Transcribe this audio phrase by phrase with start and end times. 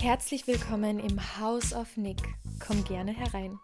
[0.00, 2.16] Herzlich willkommen im House of Nick.
[2.58, 3.60] Komm gerne herein.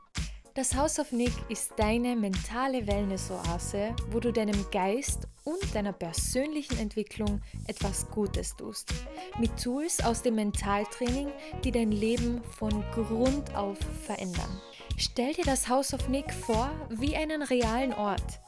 [0.53, 6.79] Das House of Nick ist deine mentale Wellness-Oase, wo du deinem Geist und deiner persönlichen
[6.79, 8.93] Entwicklung etwas Gutes tust.
[9.38, 11.29] Mit Tools aus dem Mentaltraining,
[11.65, 14.61] die dein Leben von Grund auf verändern.
[14.98, 18.41] Stell dir das House of Nick vor wie einen realen Ort.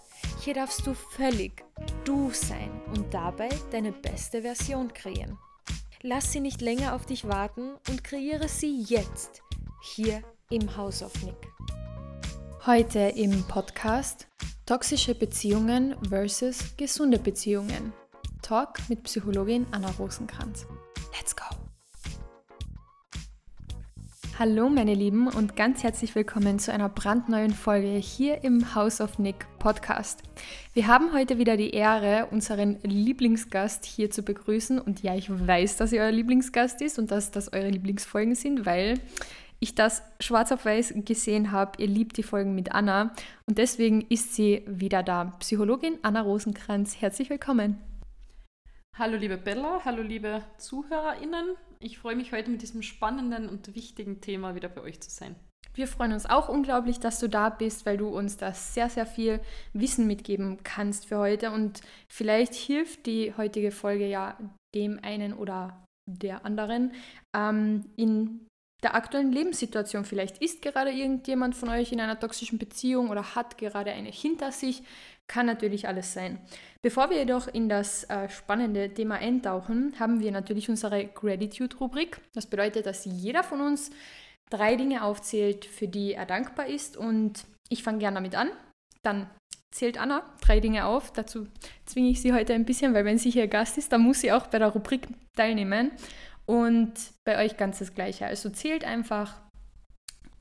[0.45, 1.64] Hier darfst du völlig
[2.05, 5.38] du sein und dabei deine beste Version kreieren.
[6.02, 9.43] Lass sie nicht länger auf dich warten und kreiere sie jetzt
[9.83, 11.34] hier im House of Nick.
[12.66, 14.29] Heute im Podcast
[14.65, 17.93] Toxische Beziehungen versus gesunde Beziehungen.
[18.43, 20.66] Talk mit Psychologin Anna Rosenkranz.
[21.16, 21.67] Let's go!
[24.38, 29.19] Hallo meine Lieben und ganz herzlich willkommen zu einer brandneuen Folge hier im House of
[29.19, 30.23] Nick Podcast.
[30.74, 35.79] Wir haben heute wieder die Ehre, unseren Lieblingsgast hier zu begrüßen und ja, ich weiß,
[35.79, 39.01] dass er euer Lieblingsgast ist und dass das eure Lieblingsfolgen sind, weil
[39.59, 41.73] ich das schwarz auf weiß gesehen habe.
[41.82, 43.12] Ihr liebt die Folgen mit Anna
[43.46, 45.32] und deswegen ist sie wieder da.
[45.40, 47.79] Psychologin Anna Rosenkranz, herzlich willkommen.
[48.96, 51.57] Hallo liebe Bella, hallo liebe ZuhörerInnen.
[51.80, 55.37] Ich freue mich heute mit diesem spannenden und wichtigen Thema wieder bei euch zu sein.
[55.74, 59.07] Wir freuen uns auch unglaublich, dass du da bist, weil du uns da sehr, sehr
[59.07, 59.40] viel
[59.73, 61.52] Wissen mitgeben kannst für heute.
[61.52, 64.37] Und vielleicht hilft die heutige Folge ja
[64.75, 66.93] dem einen oder der anderen
[67.37, 68.47] ähm, in
[68.82, 70.04] der aktuellen Lebenssituation.
[70.04, 74.53] Vielleicht ist gerade irgendjemand von euch in einer toxischen Beziehung oder hat gerade eine hinter
[74.53, 74.82] sich.
[75.26, 76.38] Kann natürlich alles sein.
[76.82, 82.21] Bevor wir jedoch in das äh, spannende Thema eintauchen, haben wir natürlich unsere Gratitude-Rubrik.
[82.34, 83.91] Das bedeutet, dass jeder von uns
[84.49, 86.97] drei Dinge aufzählt, für die er dankbar ist.
[86.97, 88.50] Und ich fange gerne damit an.
[89.03, 89.28] Dann
[89.71, 91.12] zählt Anna drei Dinge auf.
[91.12, 91.47] Dazu
[91.84, 94.32] zwinge ich sie heute ein bisschen, weil wenn sie hier Gast ist, dann muss sie
[94.32, 95.91] auch bei der Rubrik teilnehmen.
[96.49, 96.94] Und
[97.25, 98.25] bei euch ganz das Gleiche.
[98.25, 99.34] Also zählt einfach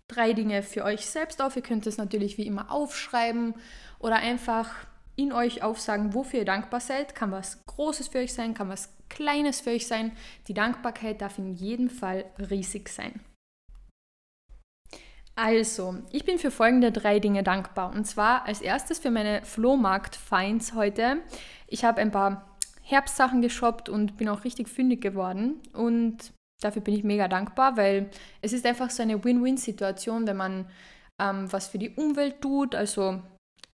[0.07, 1.57] drei Dinge für euch selbst auf.
[1.57, 3.55] Ihr könnt es natürlich wie immer aufschreiben
[3.99, 4.73] oder einfach
[5.17, 7.13] in euch aufsagen, wofür ihr dankbar seid.
[7.13, 10.13] Kann was Großes für euch sein, kann was Kleines für euch sein.
[10.47, 13.19] Die Dankbarkeit darf in jedem Fall riesig sein.
[15.35, 17.91] Also, ich bin für folgende drei Dinge dankbar.
[17.93, 21.17] Und zwar als erstes für meine Flohmarkt-Finds heute.
[21.67, 22.56] Ich habe ein paar
[22.87, 25.59] Herbstsachen geshoppt und bin auch richtig fündig geworden.
[25.73, 26.31] Und
[26.61, 28.09] dafür bin ich mega dankbar, weil
[28.41, 30.69] es ist einfach so eine Win-Win-Situation, wenn man
[31.21, 33.21] ähm, was für die Umwelt tut, also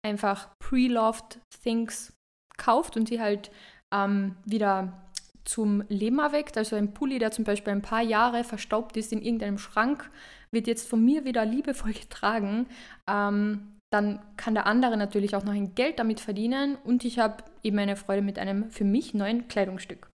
[0.02, 2.14] einfach pre-loved Things
[2.56, 3.50] kauft und die halt
[3.92, 5.10] ähm, wieder
[5.44, 6.56] zum Leben erweckt.
[6.56, 10.10] Also ein Pulli, der zum Beispiel ein paar Jahre verstaubt ist in irgendeinem Schrank,
[10.52, 12.66] wird jetzt von mir wieder liebevoll getragen.
[13.06, 17.44] Ähm, dann kann der andere natürlich auch noch ein Geld damit verdienen und ich habe
[17.62, 20.08] eben eine Freude mit einem für mich neuen Kleidungsstück.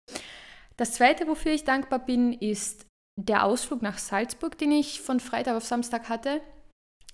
[0.77, 2.87] Das zweite, wofür ich dankbar bin, ist
[3.19, 6.41] der Ausflug nach Salzburg, den ich von Freitag auf Samstag hatte.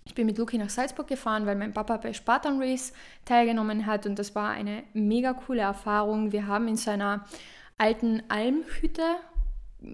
[0.06, 2.94] Ich bin mit Luki nach Salzburg gefahren, weil mein Papa bei Spartan Race
[3.26, 6.32] teilgenommen hat und das war eine mega coole Erfahrung.
[6.32, 7.26] Wir haben in seiner
[7.78, 9.16] alten Almhütte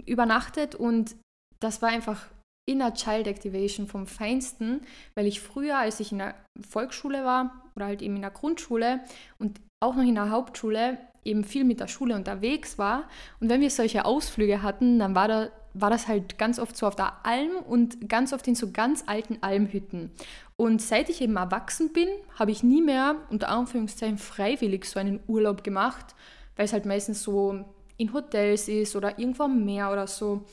[0.06, 1.16] übernachtet und
[1.60, 2.28] das war einfach
[2.70, 4.82] Inner Child Activation vom Feinsten,
[5.16, 6.36] weil ich früher, als ich in der
[6.70, 9.00] Volksschule war oder halt eben in der Grundschule
[9.40, 13.08] und auch noch in der Hauptschule eben viel mit der Schule unterwegs war.
[13.40, 16.86] Und wenn wir solche Ausflüge hatten, dann war, da, war das halt ganz oft so
[16.86, 20.12] auf der Alm und ganz oft in so ganz alten Almhütten.
[20.56, 22.08] Und seit ich eben erwachsen bin,
[22.38, 26.16] habe ich nie mehr unter Anführungszeichen freiwillig so einen Urlaub gemacht,
[26.56, 27.66] weil es halt meistens so
[27.98, 30.46] in Hotels ist oder irgendwo am Meer oder so.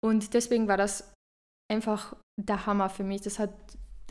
[0.00, 1.12] Und deswegen war das
[1.70, 3.22] einfach der Hammer für mich.
[3.22, 3.52] Das hat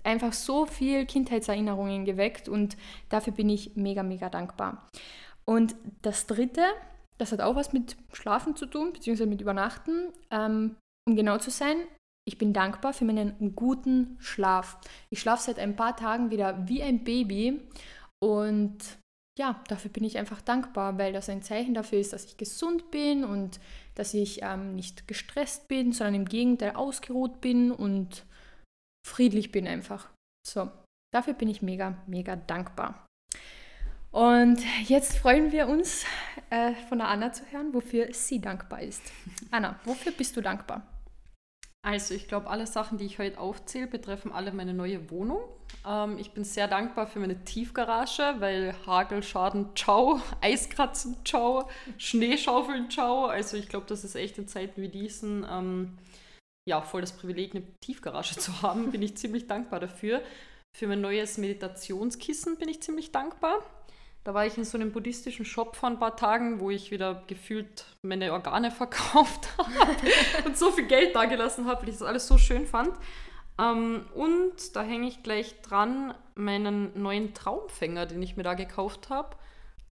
[0.03, 2.77] einfach so viel Kindheitserinnerungen geweckt und
[3.09, 4.87] dafür bin ich mega, mega dankbar.
[5.45, 6.63] Und das Dritte,
[7.17, 10.13] das hat auch was mit Schlafen zu tun, beziehungsweise mit Übernachten.
[10.31, 10.75] Ähm,
[11.07, 11.77] um genau zu sein,
[12.27, 14.77] ich bin dankbar für meinen guten Schlaf.
[15.09, 17.61] Ich schlafe seit ein paar Tagen wieder wie ein Baby
[18.19, 18.77] und
[19.39, 22.91] ja, dafür bin ich einfach dankbar, weil das ein Zeichen dafür ist, dass ich gesund
[22.91, 23.59] bin und
[23.97, 28.25] dass ich ähm, nicht gestresst bin, sondern im Gegenteil ausgeruht bin und
[29.05, 30.09] friedlich bin einfach.
[30.47, 30.69] So,
[31.13, 33.05] dafür bin ich mega, mega dankbar.
[34.11, 36.05] Und jetzt freuen wir uns,
[36.49, 39.01] äh, von der Anna zu hören, wofür sie dankbar ist.
[39.51, 40.87] Anna, wofür bist du dankbar?
[41.85, 45.39] Also ich glaube, alle Sachen, die ich heute aufzähle, betreffen alle meine neue Wohnung.
[45.87, 53.25] Ähm, ich bin sehr dankbar für meine Tiefgarage, weil Hagelschaden, ciao, Eiskratzen, ciao, Schneeschaufeln, ciao.
[53.25, 55.97] Also ich glaube, das ist echt in Zeiten wie diesen ähm,
[56.67, 58.91] ja voll das Privileg, eine Tiefgarage zu haben.
[58.91, 60.21] Bin ich ziemlich dankbar dafür.
[60.77, 63.63] Für mein neues Meditationskissen bin ich ziemlich dankbar.
[64.25, 67.23] Da war ich in so einem buddhistischen Shop vor ein paar Tagen, wo ich wieder
[67.27, 69.71] gefühlt meine Organe verkauft habe
[70.45, 72.93] und so viel Geld dagelassen habe, weil ich das alles so schön fand.
[73.59, 79.09] Ähm, und da hänge ich gleich dran meinen neuen Traumfänger, den ich mir da gekauft
[79.09, 79.35] habe.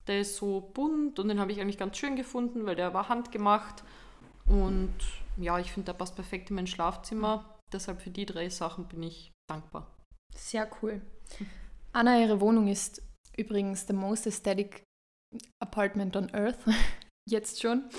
[0.08, 3.10] Der ist so bunt und den habe ich eigentlich ganz schön gefunden, weil der war
[3.10, 3.84] handgemacht.
[4.48, 4.94] Und
[5.38, 7.58] ja, ich finde, der passt perfekt in mein Schlafzimmer.
[7.74, 9.92] Deshalb für die drei Sachen bin ich dankbar.
[10.36, 11.02] Sehr cool.
[11.94, 13.02] Anna, ihre Wohnung ist
[13.36, 14.84] übrigens the most aesthetic
[15.60, 16.60] apartment on earth.
[17.28, 17.90] Jetzt schon.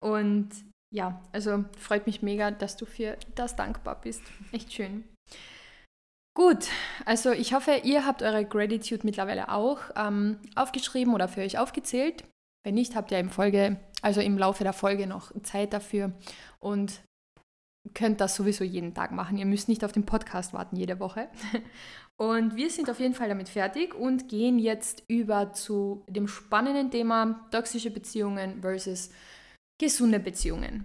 [0.00, 0.50] Und
[0.94, 4.22] ja, also freut mich mega, dass du für das dankbar bist.
[4.52, 5.04] Echt schön.
[6.36, 6.68] Gut,
[7.06, 12.24] also ich hoffe, ihr habt eure Gratitude mittlerweile auch ähm, aufgeschrieben oder für euch aufgezählt.
[12.62, 16.12] Wenn nicht, habt ihr im Folge, also im Laufe der Folge noch Zeit dafür
[16.60, 17.00] und
[17.94, 19.38] könnt das sowieso jeden Tag machen.
[19.38, 21.28] Ihr müsst nicht auf den Podcast warten jede Woche.
[22.18, 26.90] Und wir sind auf jeden Fall damit fertig und gehen jetzt über zu dem spannenden
[26.90, 29.10] Thema toxische Beziehungen versus
[29.78, 30.84] gesunde Beziehungen.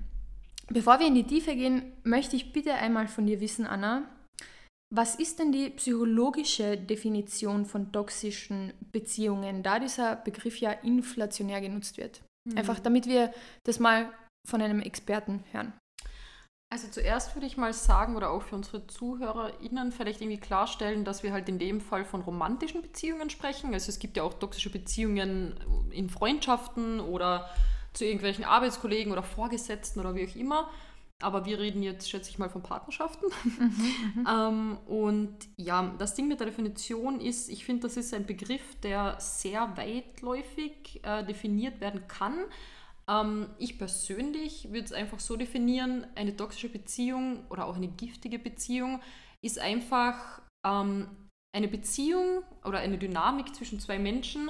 [0.67, 4.09] Bevor wir in die Tiefe gehen, möchte ich bitte einmal von dir wissen, Anna,
[4.93, 11.97] was ist denn die psychologische Definition von toxischen Beziehungen, da dieser Begriff ja inflationär genutzt
[11.97, 12.21] wird?
[12.49, 12.57] Mhm.
[12.57, 13.33] Einfach damit wir
[13.63, 14.11] das mal
[14.47, 15.73] von einem Experten hören.
[16.73, 21.21] Also zuerst würde ich mal sagen, oder auch für unsere ZuhörerInnen vielleicht irgendwie klarstellen, dass
[21.21, 23.73] wir halt in dem Fall von romantischen Beziehungen sprechen.
[23.73, 25.53] Also es gibt ja auch toxische Beziehungen
[25.91, 27.49] in Freundschaften oder
[27.93, 30.69] zu irgendwelchen Arbeitskollegen oder Vorgesetzten oder wie auch immer.
[31.21, 33.25] Aber wir reden jetzt, schätze ich mal, von Partnerschaften.
[33.43, 33.73] Mhm,
[34.15, 34.27] mhm.
[34.29, 38.75] ähm, und ja, das Ding mit der Definition ist, ich finde, das ist ein Begriff,
[38.81, 42.37] der sehr weitläufig äh, definiert werden kann.
[43.07, 48.39] Ähm, ich persönlich würde es einfach so definieren, eine toxische Beziehung oder auch eine giftige
[48.39, 49.01] Beziehung
[49.41, 51.07] ist einfach ähm,
[51.53, 54.49] eine Beziehung oder eine Dynamik zwischen zwei Menschen,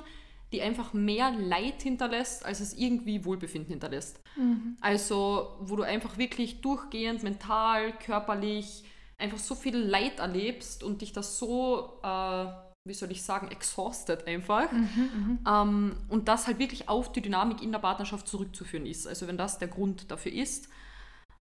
[0.52, 4.20] die einfach mehr Leid hinterlässt, als es irgendwie Wohlbefinden hinterlässt.
[4.36, 4.78] Mhm.
[4.82, 8.84] Also, wo du einfach wirklich durchgehend mental, körperlich
[9.18, 12.46] einfach so viel Leid erlebst und dich das so äh,
[12.84, 14.72] wie soll ich sagen, exhausted einfach.
[14.72, 19.08] Mhm, mhm, ähm, und das halt wirklich auf die Dynamik in der Partnerschaft zurückzuführen ist.
[19.08, 20.68] Also wenn das der Grund dafür ist.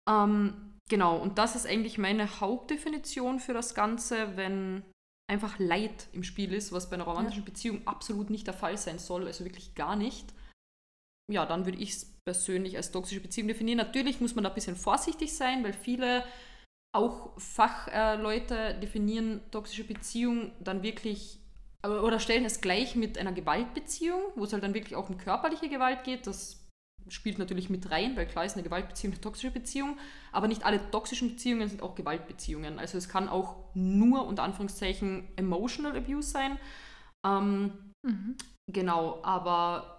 [0.08, 4.84] Ähm, genau, und das ist eigentlich meine Hauptdefinition für das Ganze, wenn
[5.28, 7.46] einfach Leid im Spiel ist, was bei einer romantischen ja.
[7.46, 10.34] Beziehung absolut nicht der Fall sein soll, also wirklich gar nicht.
[11.32, 13.78] Ja, dann würde ich es persönlich als toxische Beziehung definieren.
[13.78, 16.24] Natürlich muss man da ein bisschen vorsichtig sein, weil viele
[16.96, 21.40] auch Fachleute definieren toxische Beziehung dann wirklich
[21.86, 25.68] oder stellen es gleich mit einer Gewaltbeziehung, wo es halt dann wirklich auch um körperliche
[25.68, 26.28] Gewalt geht.
[26.28, 26.63] Das
[27.10, 29.98] spielt natürlich mit rein, weil klar ist eine Gewaltbeziehung eine toxische Beziehung,
[30.32, 32.80] aber nicht alle toxischen Beziehungen sind auch Gewaltbeziehungen.
[32.80, 36.58] Also es kann auch nur unter Anführungszeichen emotional abuse sein.
[37.26, 37.72] Ähm,
[38.06, 38.36] mhm.
[38.72, 39.94] Genau, aber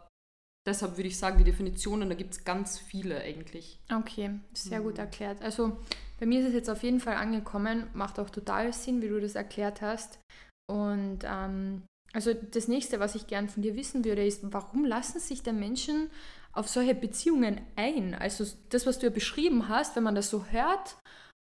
[0.67, 3.79] Deshalb würde ich sagen, die Definitionen, da gibt es ganz viele eigentlich.
[3.93, 5.01] Okay, sehr gut mhm.
[5.01, 5.43] erklärt.
[5.43, 5.77] Also
[6.19, 9.21] bei mir ist es jetzt auf jeden Fall angekommen, macht auch total Sinn, wie du
[9.21, 10.21] das erklärt hast.
[10.67, 11.83] Und ähm,
[12.15, 15.59] also das nächste, was ich gern von dir wissen würde, ist, warum lassen sich denn
[15.59, 16.11] Menschen
[16.55, 18.15] auf solche Beziehungen ein?
[18.15, 20.97] Also das, was du ja beschrieben hast, wenn man das so hört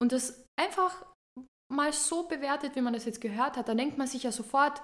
[0.01, 1.05] und das einfach
[1.71, 4.81] mal so bewertet, wie man das jetzt gehört hat, dann denkt man sich ja sofort,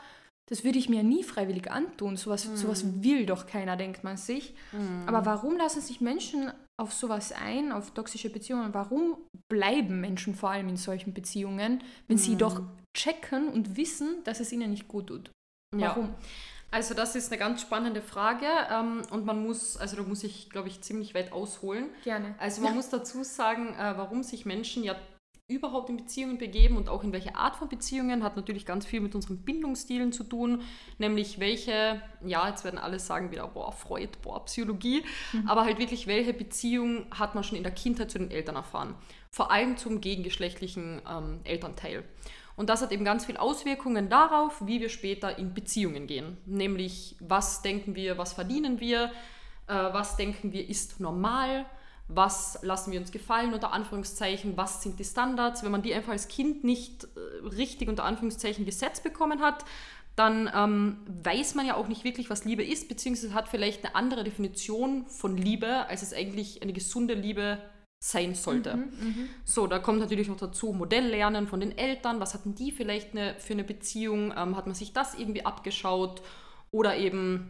[0.47, 2.17] das würde ich mir nie freiwillig antun.
[2.17, 2.56] Sowas, mhm.
[2.56, 4.53] sowas will doch keiner, denkt man sich.
[4.71, 5.03] Mhm.
[5.07, 8.74] Aber warum lassen sich Menschen auf sowas ein, auf toxische Beziehungen?
[8.74, 9.17] Warum
[9.51, 12.22] bleiben Menschen vor allem in solchen Beziehungen, wenn mhm.
[12.22, 12.62] sie doch
[12.95, 15.31] checken und wissen, dass es ihnen nicht gut tut?
[15.75, 16.05] Warum?
[16.05, 16.15] Ja.
[16.72, 20.50] Also das ist eine ganz spannende Frage ähm, und man muss, also da muss ich,
[20.50, 21.89] glaube ich, ziemlich weit ausholen.
[22.03, 22.36] Gerne.
[22.38, 24.95] Also man muss dazu sagen, äh, warum sich Menschen ja
[25.48, 29.00] überhaupt in Beziehungen begeben und auch in welche Art von Beziehungen hat natürlich ganz viel
[29.00, 30.63] mit unseren Bindungsstilen zu tun,
[30.98, 35.03] nämlich welche, ja, jetzt werden alle sagen wieder, boah, Freud, boah, Psychologie,
[35.34, 35.48] mhm.
[35.48, 38.95] aber halt wirklich, welche Beziehung hat man schon in der Kindheit zu den Eltern erfahren,
[39.29, 42.03] vor allem zum gegengeschlechtlichen ähm, Elternteil.
[42.55, 47.15] Und das hat eben ganz viel Auswirkungen darauf, wie wir später in Beziehungen gehen, nämlich
[47.19, 49.12] was denken wir, was verdienen wir,
[49.67, 51.65] äh, was denken wir ist normal,
[52.07, 55.63] was lassen wir uns gefallen, unter Anführungszeichen, was sind die Standards.
[55.63, 59.65] Wenn man die einfach als Kind nicht äh, richtig unter Anführungszeichen gesetzt bekommen hat,
[60.15, 63.95] dann ähm, weiß man ja auch nicht wirklich, was Liebe ist, beziehungsweise hat vielleicht eine
[63.95, 67.57] andere Definition von Liebe, als es eigentlich eine gesunde Liebe
[68.00, 68.75] sein sollte.
[68.75, 69.28] Mhm, mh.
[69.44, 73.36] So, da kommt natürlich noch dazu Modelllernen von den Eltern, was hatten die vielleicht eine,
[73.40, 76.22] für eine Beziehung, ähm, hat man sich das irgendwie abgeschaut
[76.72, 77.50] oder eben,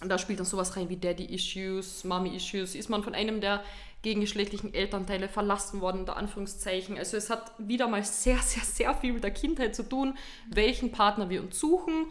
[0.00, 3.64] da spielt dann sowas rein wie Daddy-Issues, Mommy-Issues, ist man von einem der
[4.02, 6.96] gegengeschlechtlichen Elternteile verlassen worden, unter Anführungszeichen.
[6.96, 10.16] Also es hat wieder mal sehr, sehr, sehr viel mit der Kindheit zu tun,
[10.48, 12.06] welchen Partner wir uns suchen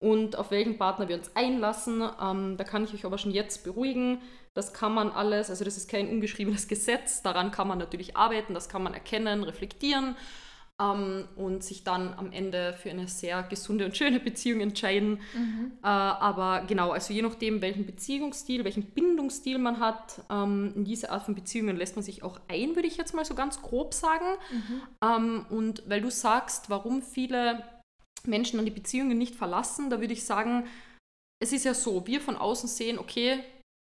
[0.00, 2.02] und auf welchen Partner wir uns einlassen.
[2.20, 4.20] Ähm, da kann ich euch aber schon jetzt beruhigen.
[4.54, 8.54] Das kann man alles, also das ist kein ungeschriebenes Gesetz, daran kann man natürlich arbeiten,
[8.54, 10.16] das kann man erkennen, reflektieren
[10.80, 15.20] ähm, und sich dann am Ende für eine sehr gesunde und schöne Beziehung entscheiden.
[15.34, 15.72] Mhm.
[15.82, 21.10] Äh, aber genau, also je nachdem, welchen Beziehungsstil, welchen Bindungsstil man hat, ähm, in diese
[21.10, 23.94] Art von Beziehungen lässt man sich auch ein, würde ich jetzt mal so ganz grob
[23.94, 24.26] sagen.
[24.50, 24.82] Mhm.
[25.02, 27.62] Ähm, und weil du sagst, warum viele
[28.26, 30.66] Menschen dann die Beziehungen nicht verlassen, da würde ich sagen,
[31.40, 33.40] es ist ja so, wir von außen sehen, okay,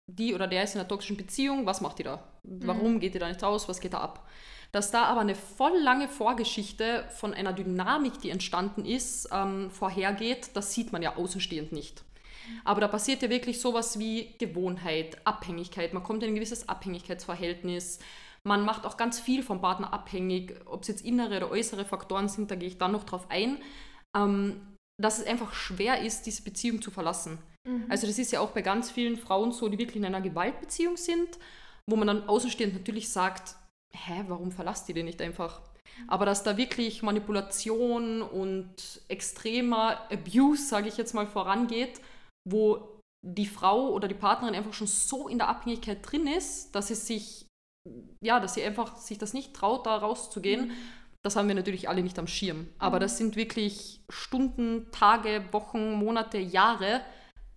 [0.07, 2.23] die oder der ist in einer toxischen Beziehung, was macht die da?
[2.43, 2.99] Warum mhm.
[2.99, 3.67] geht die da nicht raus?
[3.69, 4.27] Was geht da ab?
[4.71, 10.51] Dass da aber eine voll lange Vorgeschichte von einer Dynamik, die entstanden ist, ähm, vorhergeht,
[10.53, 12.03] das sieht man ja außenstehend nicht.
[12.63, 15.93] Aber da passiert ja wirklich sowas wie Gewohnheit, Abhängigkeit.
[15.93, 17.99] Man kommt in ein gewisses Abhängigkeitsverhältnis.
[18.43, 20.55] Man macht auch ganz viel vom Partner abhängig.
[20.65, 23.57] Ob es jetzt innere oder äußere Faktoren sind, da gehe ich dann noch drauf ein.
[24.17, 24.61] Ähm,
[25.01, 27.39] dass es einfach schwer ist, diese Beziehung zu verlassen.
[27.67, 27.85] Mhm.
[27.89, 30.97] Also das ist ja auch bei ganz vielen Frauen so, die wirklich in einer Gewaltbeziehung
[30.97, 31.39] sind,
[31.89, 33.55] wo man dann außenstehend natürlich sagt,
[33.93, 35.61] hä, warum verlasst ihr den nicht einfach?
[36.07, 41.99] Aber dass da wirklich Manipulation und extremer Abuse, sage ich jetzt mal, vorangeht,
[42.49, 46.87] wo die Frau oder die Partnerin einfach schon so in der Abhängigkeit drin ist, dass
[46.87, 47.45] sie sich,
[48.23, 50.69] ja, dass sie einfach sich das nicht traut, da rauszugehen.
[50.69, 50.73] Mhm.
[51.23, 52.67] Das haben wir natürlich alle nicht am Schirm.
[52.79, 53.01] Aber mhm.
[53.01, 57.01] das sind wirklich Stunden, Tage, Wochen, Monate, Jahre,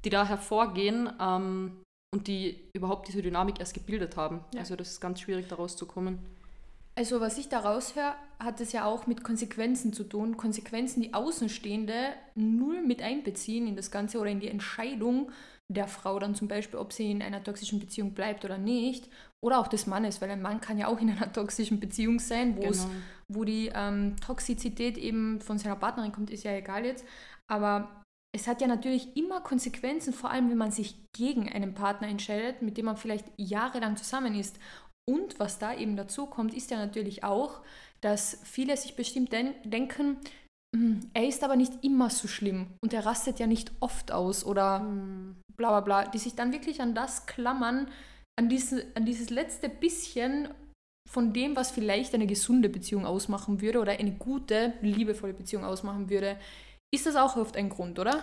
[0.04, 1.10] die da hervorgehen.
[1.20, 4.44] Ähm, und die überhaupt diese Dynamik erst gebildet haben.
[4.54, 4.60] Ja.
[4.60, 6.20] Also das ist ganz schwierig, da rauszukommen.
[6.94, 10.36] Also was ich da raushöre, hat es ja auch mit Konsequenzen zu tun.
[10.36, 15.32] Konsequenzen, die Außenstehende null mit einbeziehen in das Ganze oder in die Entscheidung
[15.68, 19.08] der Frau dann zum Beispiel, ob sie in einer toxischen Beziehung bleibt oder nicht.
[19.44, 22.58] Oder auch des Mannes, weil ein Mann kann ja auch in einer toxischen Beziehung sein,
[22.58, 22.72] genau.
[23.28, 27.04] wo die ähm, Toxizität eben von seiner Partnerin kommt, ist ja egal jetzt.
[27.46, 28.02] Aber
[28.34, 32.62] es hat ja natürlich immer Konsequenzen, vor allem wenn man sich gegen einen Partner entscheidet,
[32.62, 34.58] mit dem man vielleicht jahrelang zusammen ist.
[35.06, 37.60] Und was da eben dazu kommt, ist ja natürlich auch,
[38.00, 40.16] dass viele sich bestimmt den denken,
[40.74, 44.44] hm, er ist aber nicht immer so schlimm und er rastet ja nicht oft aus
[44.44, 45.36] oder mhm.
[45.56, 47.88] bla bla bla, die sich dann wirklich an das klammern,
[48.36, 50.48] an, diese, an dieses letzte bisschen
[51.10, 56.10] von dem, was vielleicht eine gesunde Beziehung ausmachen würde oder eine gute, liebevolle Beziehung ausmachen
[56.10, 56.36] würde.
[56.92, 58.22] Ist das auch oft ein Grund, oder?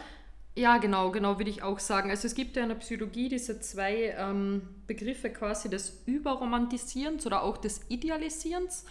[0.57, 2.09] Ja, genau, genau, würde ich auch sagen.
[2.09, 7.43] Also es gibt ja in der Psychologie diese zwei ähm, Begriffe quasi des Überromantisierens oder
[7.43, 8.83] auch des Idealisierens.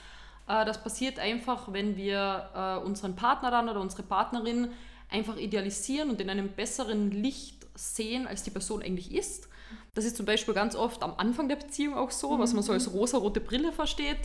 [0.49, 4.69] Äh, das passiert einfach, wenn wir äh, unseren Partner dann oder unsere Partnerin
[5.11, 9.50] einfach idealisieren und in einem besseren Licht sehen, als die Person eigentlich ist.
[9.95, 12.73] Das ist zum Beispiel ganz oft am Anfang der Beziehung auch so, was man so
[12.73, 12.99] als mhm.
[12.99, 14.19] rosa-rote Brille versteht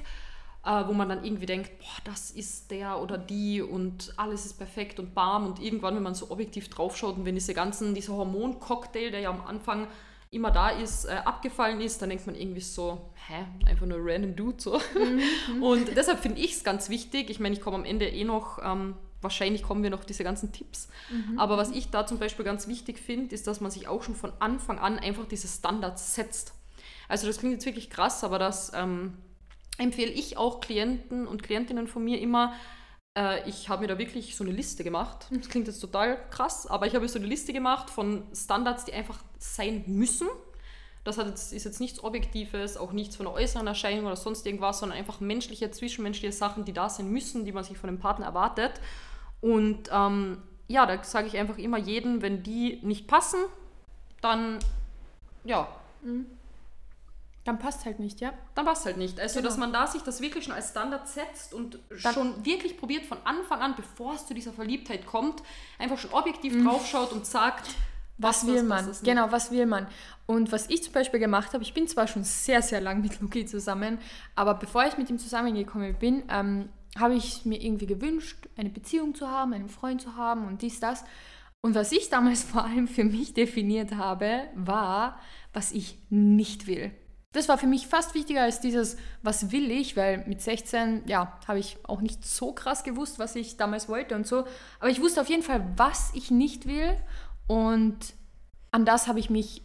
[0.65, 4.57] äh, wo man dann irgendwie denkt, boah, das ist der oder die und alles ist
[4.57, 8.13] perfekt und bam und irgendwann, wenn man so objektiv draufschaut und wenn diese ganzen, dieser
[8.13, 9.87] Hormoncocktail, der ja am Anfang
[10.31, 14.35] immer da ist, äh, abgefallen ist, dann denkt man irgendwie so, hä, einfach nur random
[14.35, 14.81] Dude so.
[14.95, 15.61] Mhm.
[15.63, 18.59] und deshalb finde ich es ganz wichtig, ich meine, ich komme am Ende eh noch,
[18.63, 18.95] ähm,
[19.25, 21.37] wahrscheinlich kommen wir noch diese ganzen Tipps, mhm.
[21.37, 24.15] aber was ich da zum Beispiel ganz wichtig finde, ist, dass man sich auch schon
[24.15, 26.53] von Anfang an einfach diese Standards setzt.
[27.07, 29.17] Also das klingt jetzt wirklich krass, aber dass ähm,
[29.77, 32.53] empfehle ich auch Klienten und Klientinnen von mir immer,
[33.17, 35.27] äh, ich habe mir da wirklich so eine Liste gemacht.
[35.31, 38.93] Das klingt jetzt total krass, aber ich habe so eine Liste gemacht von Standards, die
[38.93, 40.27] einfach sein müssen.
[41.03, 44.45] Das hat jetzt, ist jetzt nichts Objektives, auch nichts von der äußeren Erscheinung oder sonst
[44.45, 47.99] irgendwas, sondern einfach menschliche, zwischenmenschliche Sachen, die da sein müssen, die man sich von dem
[47.99, 48.81] Partner erwartet.
[49.45, 53.37] Und ähm, ja, da sage ich einfach immer jedem, wenn die nicht passen,
[54.19, 54.57] dann
[55.43, 55.67] ja,
[56.01, 56.25] mhm.
[57.43, 58.33] Dann passt halt nicht, ja?
[58.55, 59.19] Dann passt halt nicht.
[59.19, 59.49] Also, genau.
[59.49, 63.05] dass man da sich das wirklich schon als Standard setzt und Dann schon wirklich probiert
[63.05, 65.43] von Anfang an, bevor es zu dieser Verliebtheit kommt,
[65.77, 66.65] einfach schon objektiv mhm.
[66.65, 67.67] draufschaut und sagt,
[68.17, 68.89] was, was will man?
[68.89, 69.85] Was genau, was will man?
[70.25, 73.21] Und was ich zum Beispiel gemacht habe, ich bin zwar schon sehr, sehr lang mit
[73.21, 73.99] Luki zusammen,
[74.33, 79.15] aber bevor ich mit ihm zusammengekommen bin, ähm, habe ich mir irgendwie gewünscht, eine Beziehung
[79.15, 81.03] zu haben, einen Freund zu haben und dies, das.
[81.61, 85.19] Und was ich damals vor allem für mich definiert habe, war,
[85.53, 86.91] was ich nicht will.
[87.33, 91.37] Das war für mich fast wichtiger als dieses, was will ich, weil mit 16, ja,
[91.47, 94.45] habe ich auch nicht so krass gewusst, was ich damals wollte und so.
[94.79, 96.95] Aber ich wusste auf jeden Fall, was ich nicht will.
[97.47, 97.97] Und
[98.71, 99.63] an das habe ich mich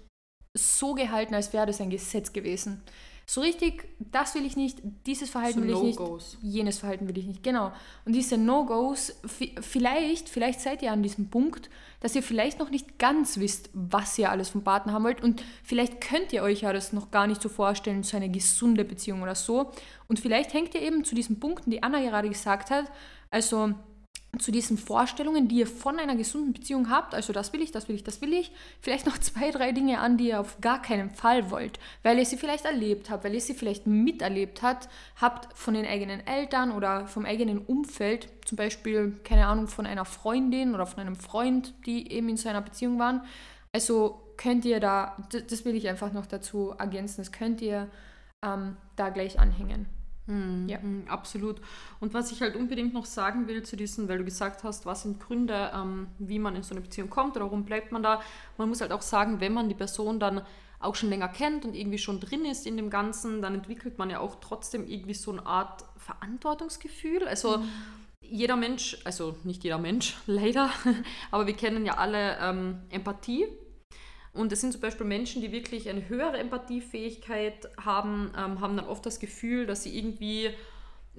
[0.52, 2.82] so gehalten, als wäre das ein Gesetz gewesen
[3.32, 7.06] so richtig, das will ich nicht, dieses Verhalten so will ich no nicht, jenes Verhalten
[7.06, 7.70] will ich nicht, genau.
[8.04, 9.20] Und diese No-Gos,
[9.60, 11.70] vielleicht, vielleicht seid ihr an diesem Punkt,
[12.00, 15.44] dass ihr vielleicht noch nicht ganz wisst, was ihr alles vom Partner haben wollt und
[15.62, 19.22] vielleicht könnt ihr euch ja das noch gar nicht so vorstellen, so eine gesunde Beziehung
[19.22, 19.70] oder so.
[20.08, 22.90] Und vielleicht hängt ihr eben zu diesen Punkten, die Anna gerade gesagt hat,
[23.30, 23.74] also
[24.38, 27.88] zu diesen Vorstellungen, die ihr von einer gesunden Beziehung habt, also das will ich, das
[27.88, 30.80] will ich, das will ich, vielleicht noch zwei, drei Dinge an, die ihr auf gar
[30.80, 34.88] keinen Fall wollt, weil ihr sie vielleicht erlebt habt, weil ihr sie vielleicht miterlebt habt,
[35.20, 40.04] habt von den eigenen Eltern oder vom eigenen Umfeld, zum Beispiel, keine Ahnung, von einer
[40.04, 43.22] Freundin oder von einem Freund, die eben in so einer Beziehung waren.
[43.72, 45.16] Also könnt ihr da,
[45.48, 47.88] das will ich einfach noch dazu ergänzen, das könnt ihr
[48.44, 49.86] ähm, da gleich anhängen.
[50.26, 50.78] Mhm, ja.
[50.78, 51.60] Mhm, absolut.
[52.00, 55.02] Und was ich halt unbedingt noch sagen will zu diesen, weil du gesagt hast, was
[55.02, 58.20] sind Gründe, ähm, wie man in so eine Beziehung kommt oder warum bleibt man da.
[58.58, 60.42] Man muss halt auch sagen, wenn man die Person dann
[60.78, 64.08] auch schon länger kennt und irgendwie schon drin ist in dem Ganzen, dann entwickelt man
[64.08, 67.28] ja auch trotzdem irgendwie so eine Art Verantwortungsgefühl.
[67.28, 67.68] Also mhm.
[68.22, 70.70] jeder Mensch, also nicht jeder Mensch, leider,
[71.30, 73.46] aber wir kennen ja alle ähm, Empathie
[74.32, 78.86] und es sind zum Beispiel Menschen, die wirklich eine höhere Empathiefähigkeit haben, ähm, haben dann
[78.86, 80.50] oft das Gefühl, dass sie irgendwie,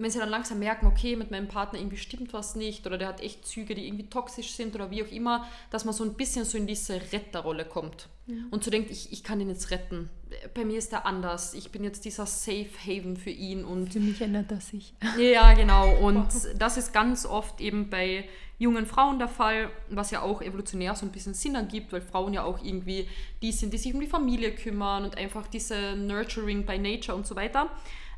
[0.02, 3.08] wenn sie dann langsam merken, okay, mit meinem Partner irgendwie stimmt was nicht oder der
[3.08, 6.14] hat echt Züge, die irgendwie toxisch sind oder wie auch immer, dass man so ein
[6.16, 8.36] bisschen so in diese Retterrolle kommt ja.
[8.50, 10.10] und so denkt, ich, ich kann ihn jetzt retten.
[10.54, 11.54] Bei mir ist er anders.
[11.54, 13.66] Ich bin jetzt dieser Safe Haven für ihn.
[13.66, 14.94] Und für mich ändert das sich.
[15.18, 15.94] Ja, genau.
[16.02, 16.28] Und
[16.58, 18.26] das ist ganz oft eben bei
[18.58, 22.34] jungen Frauen der Fall, was ja auch evolutionär so ein bisschen Sinn ergibt, weil Frauen
[22.34, 23.08] ja auch irgendwie
[23.42, 27.28] die sind, die sich um die Familie kümmern und einfach diese Nurturing by Nature und
[27.28, 27.70] so weiter.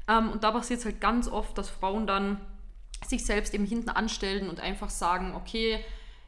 [0.07, 2.41] Ähm, und da passiert es halt ganz oft, dass Frauen dann
[3.05, 5.83] sich selbst eben hinten anstellen und einfach sagen, okay,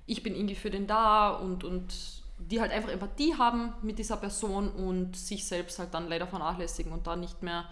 [0.06, 4.18] ich bin irgendwie für den da und, und die halt einfach Empathie haben mit dieser
[4.18, 7.66] Person und sich selbst halt dann leider vernachlässigen und da nicht mehr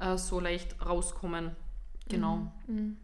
[0.00, 1.56] äh, so leicht rauskommen.
[2.08, 2.36] Genau.
[2.66, 2.74] Mhm.
[2.74, 2.96] mhm.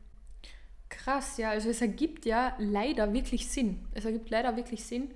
[0.90, 1.50] Krass, ja.
[1.50, 3.86] Also es ergibt ja leider wirklich Sinn.
[3.92, 5.10] Es ergibt leider wirklich Sinn.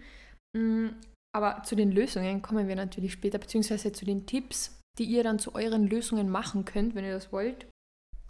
[0.54, 0.88] Mm,
[1.34, 5.38] aber zu den Lösungen kommen wir natürlich später, beziehungsweise zu den Tipps, die ihr dann
[5.38, 7.66] zu euren Lösungen machen könnt, wenn ihr das wollt.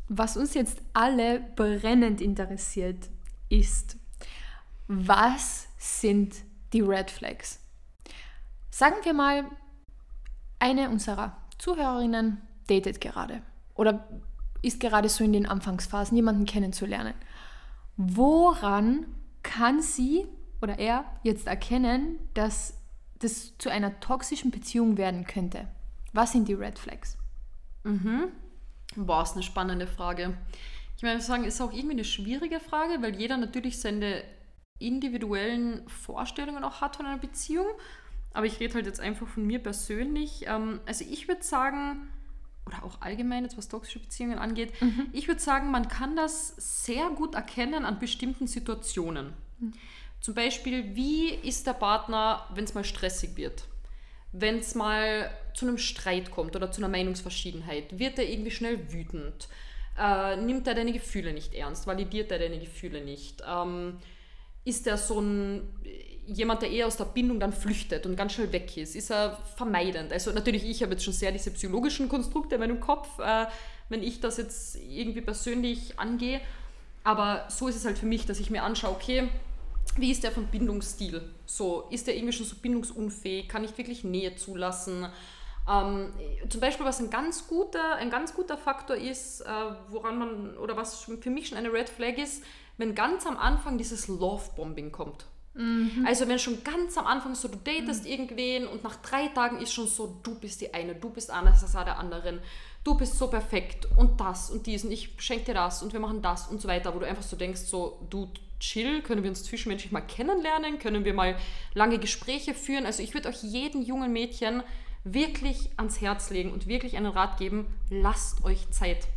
[0.09, 3.09] Was uns jetzt alle brennend interessiert,
[3.49, 3.97] ist,
[4.89, 6.37] was sind
[6.73, 7.61] die Red Flags?
[8.71, 9.45] Sagen wir mal,
[10.59, 13.43] eine unserer Zuhörerinnen datet gerade
[13.75, 14.09] oder
[14.63, 17.15] ist gerade so in den Anfangsphasen, jemanden kennenzulernen.
[17.97, 19.07] Woran
[19.43, 20.27] kann sie
[20.61, 22.75] oder er jetzt erkennen, dass
[23.19, 25.67] das zu einer toxischen Beziehung werden könnte?
[26.13, 27.17] Was sind die Red Flags?
[27.85, 28.29] Mhm.
[28.97, 30.37] Boah, ist eine spannende Frage.
[30.97, 34.23] Ich meine, sagen, ist auch irgendwie eine schwierige Frage, weil jeder natürlich seine
[34.79, 37.67] individuellen Vorstellungen auch hat von einer Beziehung.
[38.35, 40.45] Aber ich rede halt jetzt einfach von mir persönlich.
[40.47, 42.09] Ähm, also ich würde sagen,
[42.67, 45.09] oder auch allgemein, jetzt was toxische Beziehungen angeht, mhm.
[45.13, 49.33] ich würde sagen, man kann das sehr gut erkennen an bestimmten Situationen.
[49.59, 49.73] Mhm.
[50.21, 53.65] Zum Beispiel, wie ist der Partner, wenn es mal stressig wird?
[54.33, 58.93] Wenn es mal zu einem Streit kommt oder zu einer Meinungsverschiedenheit, wird er irgendwie schnell
[58.93, 59.49] wütend?
[59.99, 61.87] Äh, nimmt er deine Gefühle nicht ernst?
[61.87, 63.43] Validiert er deine Gefühle nicht?
[63.47, 63.99] Ähm,
[64.65, 65.69] ist er so ein
[66.27, 69.39] jemand, der eher aus der Bindung dann flüchtet und ganz schnell weg ist, ist er
[69.57, 70.13] vermeidend.
[70.13, 73.47] Also natürlich, ich habe jetzt schon sehr diese psychologischen Konstrukte in meinem Kopf, äh,
[73.89, 76.41] wenn ich das jetzt irgendwie persönlich angehe.
[77.05, 79.29] Aber so ist es halt für mich, dass ich mir anschaue, okay,
[79.97, 81.23] wie ist der vom Bindungsstil?
[81.45, 83.49] So, ist der irgendwie schon so bindungsunfähig?
[83.49, 85.09] Kann ich wirklich Nähe zulassen?
[85.71, 86.13] Ähm,
[86.49, 89.47] zum Beispiel, was ein ganz guter, ein ganz guter Faktor ist, äh,
[89.89, 92.43] woran man, oder was für mich schon eine Red Flag ist,
[92.79, 95.27] wenn ganz am Anfang dieses Love-Bombing kommt.
[95.55, 96.05] Mhm.
[96.07, 98.11] Also wenn schon ganz am Anfang so, du datest mhm.
[98.11, 101.63] irgendwen und nach drei Tagen ist schon so, du bist die eine, du bist anders
[101.63, 102.41] als der anderen,
[102.83, 106.01] du bist so perfekt und das und dies und ich schenke dir das und wir
[106.01, 108.31] machen das und so weiter, wo du einfach so denkst, so, du
[108.63, 111.37] chill, können wir uns zwischenmenschlich mal kennenlernen, können wir mal
[111.75, 112.87] lange Gespräche führen.
[112.87, 114.63] Also ich würde euch jeden jungen Mädchen
[115.05, 119.09] wirklich ans Herz legen und wirklich einen Rat geben, lasst euch Zeit.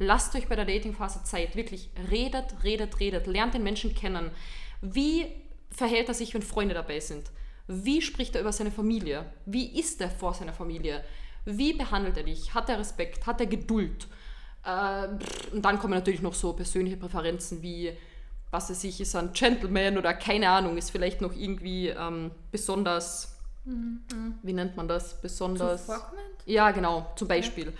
[0.00, 1.56] Lasst euch bei der Datingphase Zeit.
[1.56, 3.26] Wirklich redet, redet, redet.
[3.26, 4.30] Lernt den Menschen kennen.
[4.80, 5.26] Wie
[5.70, 7.30] verhält er sich, wenn Freunde dabei sind?
[7.66, 9.26] Wie spricht er über seine Familie?
[9.44, 11.04] Wie ist er vor seiner Familie?
[11.44, 12.54] Wie behandelt er dich?
[12.54, 13.26] Hat er Respekt?
[13.26, 14.06] Hat er Geduld?
[14.64, 15.08] Äh,
[15.52, 17.92] und dann kommen natürlich noch so persönliche Präferenzen wie,
[18.50, 23.36] was er sich ist, ein Gentleman oder keine Ahnung, ist vielleicht noch irgendwie ähm, besonders,
[23.64, 24.00] mhm.
[24.42, 25.20] wie nennt man das?
[25.20, 25.88] Besonders.
[26.46, 27.68] Ja, genau, zum Beispiel.
[27.68, 27.78] Okay.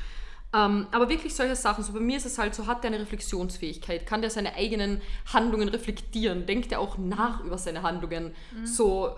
[0.54, 3.00] Ähm, aber wirklich solche Sachen, so bei mir ist es halt so, hat der eine
[3.00, 5.02] Reflexionsfähigkeit, kann der seine eigenen
[5.32, 8.66] Handlungen reflektieren, denkt er auch nach über seine Handlungen, mhm.
[8.66, 9.14] so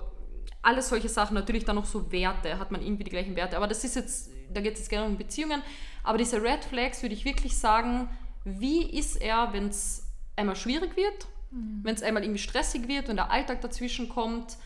[0.63, 3.69] alles solche Sachen, natürlich dann noch so Werte, hat man irgendwie die gleichen Werte, aber
[3.69, 5.63] das ist jetzt, da geht es jetzt gerne um Beziehungen,
[6.03, 8.11] aber diese Red Flags würde ich wirklich sagen,
[8.45, 11.81] wie ist er, wenn es einmal schwierig wird, mhm.
[11.83, 14.57] wenn es einmal irgendwie stressig wird und der Alltag dazwischen kommt,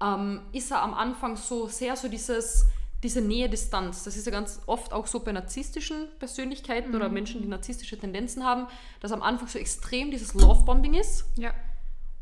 [0.00, 2.66] ähm, ist er am Anfang so sehr so dieses
[3.02, 6.96] diese Nähe-Distanz, das ist ja ganz oft auch so bei narzisstischen Persönlichkeiten mhm.
[6.96, 8.66] oder Menschen, die narzisstische Tendenzen haben,
[9.00, 11.24] dass am Anfang so extrem dieses Love-Bombing ist.
[11.36, 11.52] Ja.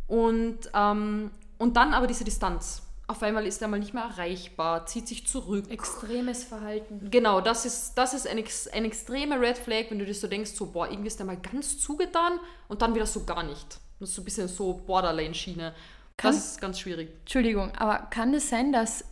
[0.09, 2.83] Und, ähm, und dann aber diese Distanz.
[3.07, 5.71] Auf einmal ist er mal nicht mehr erreichbar, zieht sich zurück.
[5.71, 7.09] Extremes Verhalten.
[7.11, 10.53] Genau, das ist, das ist ein, ein extremer Red Flag, wenn du dir so denkst,
[10.53, 13.79] so, boah, irgendwie ist der mal ganz zugetan und dann wieder so gar nicht.
[14.01, 15.75] Das ist so ein bisschen so Borderline-Schiene.
[16.17, 17.11] Das ist ganz schwierig.
[17.21, 19.05] Entschuldigung, aber kann es sein, dass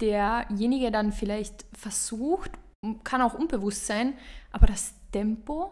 [0.00, 2.50] derjenige dann vielleicht versucht,
[3.04, 4.14] kann auch unbewusst sein,
[4.50, 5.70] aber das Tempo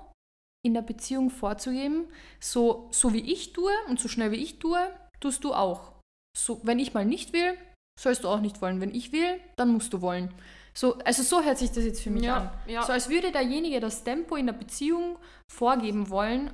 [0.65, 2.07] in der Beziehung vorzugeben,
[2.41, 4.79] so, so wie ich tue und so schnell wie ich tue,
[5.21, 5.93] tust du auch.
[6.39, 7.55] So, wenn ich mal nicht will,
[8.01, 8.81] sollst du auch nicht wollen.
[8.81, 10.33] Wenn ich will, dann musst du wollen.
[10.73, 12.51] So, also so hört sich das jetzt für mich Ja, an.
[12.71, 12.83] ja.
[12.85, 15.19] So als würde derjenige das Tempo in der Beziehung
[15.53, 16.51] vorgeben wollen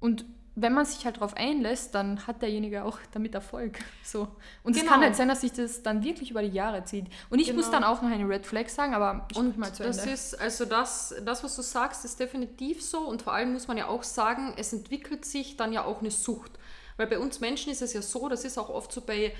[0.00, 0.24] und
[0.56, 3.78] wenn man sich halt darauf einlässt, dann hat derjenige auch damit Erfolg.
[4.04, 4.28] So.
[4.62, 4.92] Und es Genau.
[4.92, 7.06] kann halt sein, dass sich das dann wirklich über die Jahre zieht.
[7.30, 7.78] Und ich muss Genau.
[7.80, 10.12] dann auch noch eine Red Flag sagen, aber ich Und mal zu das Ende.
[10.12, 13.00] ist, also das, das, was du sagst, ist definitiv so.
[13.00, 16.10] Und vor allem muss man ja auch sagen, es entwickelt sich dann ja auch eine
[16.10, 16.52] Sucht.
[16.96, 19.32] Weil bei uns Menschen ist es ja so, das ist auch oft so bei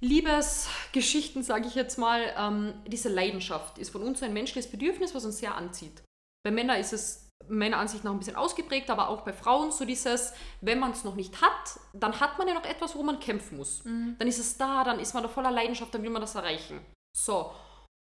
[0.00, 5.14] Liebesgeschichten, sage ich jetzt mal, ähm, diese Leidenschaft ist von uns so ein menschliches Bedürfnis,
[5.14, 6.02] was uns sehr anzieht.
[6.44, 9.84] Bei Männern ist es meiner Ansicht nach ein bisschen ausgeprägt, aber auch bei Frauen so
[9.84, 13.20] dieses, wenn man es noch nicht hat, dann hat man ja noch etwas, wo man
[13.20, 13.82] kämpfen muss.
[14.18, 16.80] Dann ist es da, dann ist man da voller Leidenschaft, dann will man das erreichen.
[17.16, 17.52] So.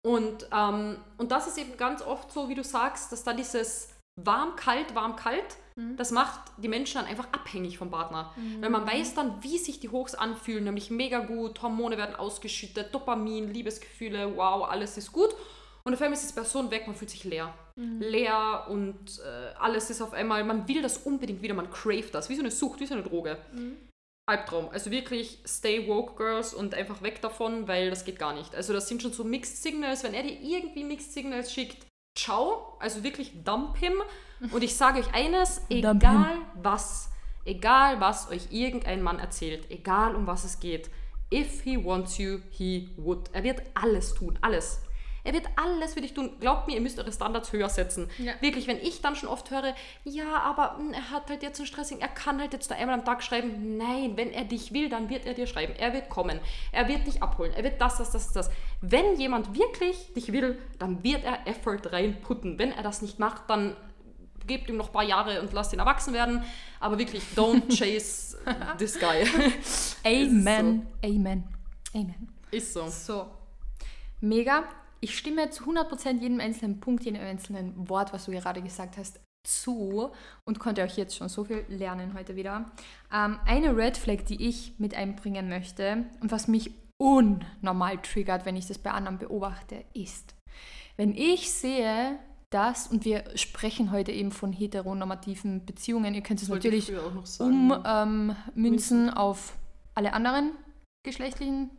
[0.06, 3.90] Und, ähm, und das ist eben ganz oft so, wie du sagst, dass da dieses
[4.22, 5.58] warm, kalt, warm, kalt,
[5.98, 8.34] das macht die Menschen dann einfach abhängig vom Partner.
[8.62, 12.96] Weil man weiß dann, wie sich die Hochs anfühlen, nämlich mega gut, Hormone werden ausgeschüttet,
[12.96, 15.36] Dopamin, Liebesgefühle, wow, alles ist gut.
[15.88, 17.54] Und auf einmal ist die Person weg, man fühlt sich leer.
[18.00, 22.28] Leer und äh, alles ist auf einmal, man will das unbedingt wieder, man craved das,
[22.30, 23.38] wie so eine Sucht, wie so eine Droge.
[24.28, 24.70] Albtraum.
[24.70, 28.56] Also wirklich stay woke, Girls, und einfach weg davon, weil das geht gar nicht.
[28.56, 30.04] Also das sind schon so Mixed Signals.
[30.04, 31.86] Wenn er dir irgendwie Mixed Signals schickt,
[32.18, 32.78] ciao.
[32.80, 34.02] Also wirklich dump him.
[34.52, 37.10] Und ich sage euch eines, egal was,
[37.46, 40.90] egal was euch irgendein Mann erzählt, egal um was es geht,
[41.32, 43.30] if he wants you, he would.
[43.34, 44.82] Er wird alles tun, alles.
[45.26, 46.32] Er wird alles für dich tun.
[46.40, 48.10] Glaubt mir, ihr müsst eure Standards höher setzen.
[48.20, 48.34] Ja.
[48.42, 51.68] Wirklich, wenn ich dann schon oft höre, ja, aber hm, er hat halt jetzt einen
[51.68, 53.76] Stressing, er kann halt jetzt nur einmal am Tag schreiben.
[53.76, 55.74] Nein, wenn er dich will, dann wird er dir schreiben.
[55.78, 56.40] Er wird kommen.
[56.72, 57.54] Er wird dich abholen.
[57.54, 58.50] Er wird das, das, das, das.
[58.82, 62.60] Wenn jemand wirklich dich will, dann wird er Effort reinputten.
[62.60, 63.76] Wenn er das nicht macht, dann
[64.46, 66.44] gebt ihm noch ein paar Jahre und lasst ihn erwachsen werden.
[66.80, 68.38] Aber wirklich, don't chase
[68.78, 69.26] this guy.
[70.06, 70.86] Amen.
[71.04, 71.44] Amen.
[71.94, 72.30] Amen.
[72.52, 72.88] Ist so.
[72.88, 73.26] So.
[74.22, 74.66] Mega.
[75.06, 79.20] Ich stimme zu 100% jedem einzelnen Punkt, jedem einzelnen Wort, was du gerade gesagt hast,
[79.44, 80.12] zu
[80.46, 82.72] und konnte auch jetzt schon so viel lernen heute wieder.
[83.14, 88.56] Ähm, eine Red Flag, die ich mit einbringen möchte und was mich unnormal triggert, wenn
[88.56, 90.34] ich das bei anderen beobachte, ist,
[90.98, 92.18] wenn ich sehe,
[92.50, 97.14] dass, und wir sprechen heute eben von heteronormativen Beziehungen, ihr könnt es natürlich früher auch
[97.14, 97.72] noch sagen.
[97.72, 99.54] um ähm, auf
[99.94, 100.54] alle anderen
[101.04, 101.70] geschlechtlichen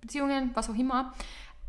[0.00, 1.12] Beziehungen, was auch immer.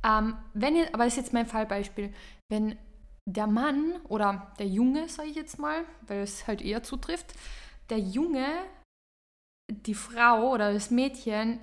[0.05, 2.13] Ähm, wenn ihr, aber das ist jetzt mein Fallbeispiel,
[2.51, 2.77] wenn
[3.25, 7.33] der Mann oder der Junge, sage ich jetzt mal, weil es halt eher zutrifft,
[7.89, 8.47] der Junge
[9.71, 11.59] die Frau oder das Mädchen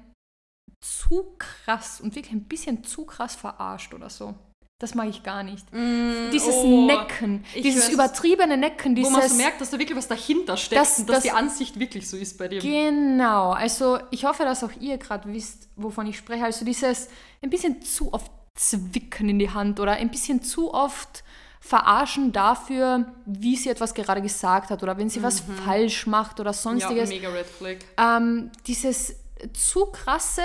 [0.82, 4.34] zu krass und wirklich ein bisschen zu krass verarscht oder so.
[4.80, 5.66] Das mag ich gar nicht.
[5.72, 6.86] Mm, Dieses oh.
[6.86, 9.12] Necken, dieses weiß- übertriebene Necken, Wo dieses...
[9.12, 11.78] man so merkt, dass da wirklich was dahinter steckt Das- und dass das- die Ansicht
[11.78, 12.60] wirklich so ist bei dem.
[12.60, 16.44] Genau, also ich hoffe, dass auch ihr gerade wisst, wovon ich spreche.
[16.46, 17.08] Also dieses
[17.42, 21.22] ein bisschen zu oft zwicken in die Hand oder ein bisschen zu oft
[21.60, 26.50] verarschen dafür, wie sie etwas gerade gesagt hat oder wenn sie was falsch macht oder
[26.50, 27.10] ja, sonstiges.
[27.10, 27.76] mega Red Flag.
[27.98, 29.14] ähm, dieses
[29.52, 30.42] zu krasse,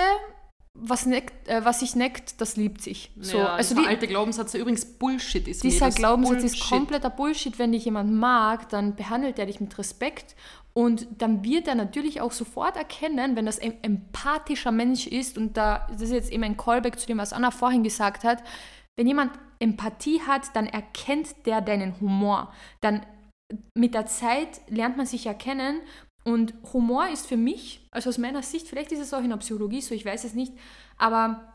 [0.80, 3.10] was, neckt, äh, was sich neckt, das liebt sich.
[3.20, 5.64] So, ja, also die, alte Glaubenssatz, der übrigens Bullshit ist.
[5.64, 5.90] dieser.
[5.90, 6.70] Glaubenssatz ist Bullshit.
[6.70, 7.58] kompletter Bullshit.
[7.58, 10.36] Wenn dich jemand mag, dann behandelt er dich mit Respekt
[10.72, 15.56] und dann wird er natürlich auch sofort erkennen, wenn das ein empathischer Mensch ist und
[15.56, 18.42] da das ist jetzt eben ein Callback zu dem, was Anna vorhin gesagt hat.
[18.96, 22.52] Wenn jemand Empathie hat, dann erkennt der deinen Humor.
[22.80, 23.06] Dann
[23.74, 25.80] mit der Zeit lernt man sich erkennen
[26.26, 29.36] und Humor ist für mich, also aus meiner Sicht, vielleicht ist es auch in der
[29.36, 30.52] Psychologie so, ich weiß es nicht,
[30.98, 31.52] aber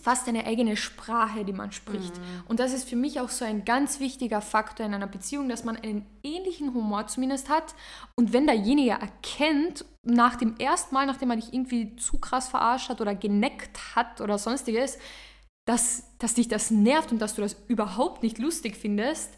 [0.00, 2.12] fast eine eigene Sprache, die man spricht.
[2.46, 5.64] Und das ist für mich auch so ein ganz wichtiger Faktor in einer Beziehung, dass
[5.64, 7.74] man einen ähnlichen Humor zumindest hat.
[8.14, 12.90] Und wenn derjenige erkennt, nach dem ersten Mal, nachdem man dich irgendwie zu krass verarscht
[12.90, 14.98] hat oder geneckt hat oder sonstiges,
[15.66, 19.36] dass, dass dich das nervt und dass du das überhaupt nicht lustig findest,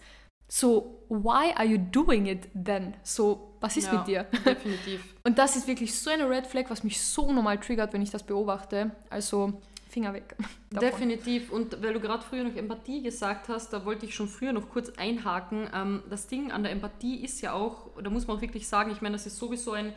[0.55, 2.95] so, why are you doing it then?
[3.03, 4.23] So, was ist ja, mit dir?
[4.45, 5.03] Definitiv.
[5.25, 8.11] Und das ist wirklich so eine Red Flag, was mich so normal triggert, wenn ich
[8.11, 8.93] das beobachte.
[9.11, 10.37] Also, Finger weg.
[10.71, 10.89] davon.
[10.89, 11.51] Definitiv.
[11.51, 14.69] Und weil du gerade früher noch Empathie gesagt hast, da wollte ich schon früher noch
[14.69, 15.69] kurz einhaken.
[15.75, 18.93] Ähm, das Ding an der Empathie ist ja auch, da muss man auch wirklich sagen,
[18.93, 19.93] ich meine, das ist sowieso ein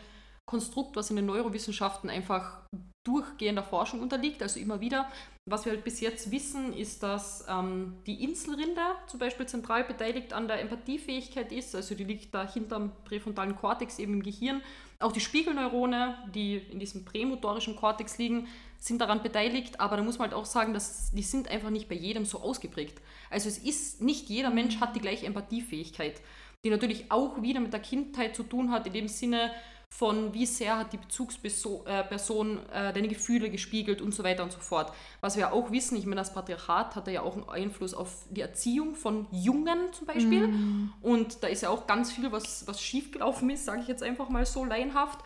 [0.47, 2.63] Konstrukt, was in den Neurowissenschaften einfach
[3.07, 4.41] durchgehender Forschung unterliegt.
[4.43, 5.09] Also immer wieder,
[5.45, 10.33] was wir halt bis jetzt wissen, ist, dass ähm, die Inselrinde zum Beispiel zentral beteiligt
[10.33, 11.73] an der Empathiefähigkeit ist.
[11.73, 14.61] Also die liegt da hinterm präfrontalen Kortex eben im Gehirn.
[14.99, 19.79] Auch die Spiegelneurone, die in diesem prämotorischen Kortex liegen, sind daran beteiligt.
[19.79, 22.41] Aber da muss man halt auch sagen, dass die sind einfach nicht bei jedem so
[22.41, 22.99] ausgeprägt.
[23.29, 26.21] Also es ist nicht jeder Mensch hat die gleiche Empathiefähigkeit,
[26.65, 29.51] die natürlich auch wieder mit der Kindheit zu tun hat, in dem Sinne,
[29.89, 34.59] von wie sehr hat die Bezugsperson äh, deine Gefühle gespiegelt und so weiter und so
[34.59, 34.93] fort.
[35.21, 38.41] Was wir auch wissen, ich meine, das Patriarchat hat ja auch einen Einfluss auf die
[38.41, 40.49] Erziehung von Jungen zum Beispiel.
[40.49, 40.93] Mm.
[41.01, 44.29] Und da ist ja auch ganz viel, was, was schiefgelaufen ist, sage ich jetzt einfach
[44.29, 45.19] mal so laienhaft.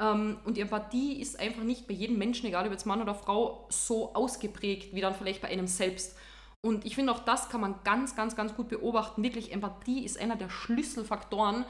[0.00, 3.14] Ähm, und die Empathie ist einfach nicht bei jedem Menschen, egal ob jetzt Mann oder
[3.14, 6.16] Frau, so ausgeprägt wie dann vielleicht bei einem selbst.
[6.60, 9.22] Und ich finde auch das kann man ganz, ganz, ganz gut beobachten.
[9.22, 11.64] Wirklich, Empathie ist einer der Schlüsselfaktoren,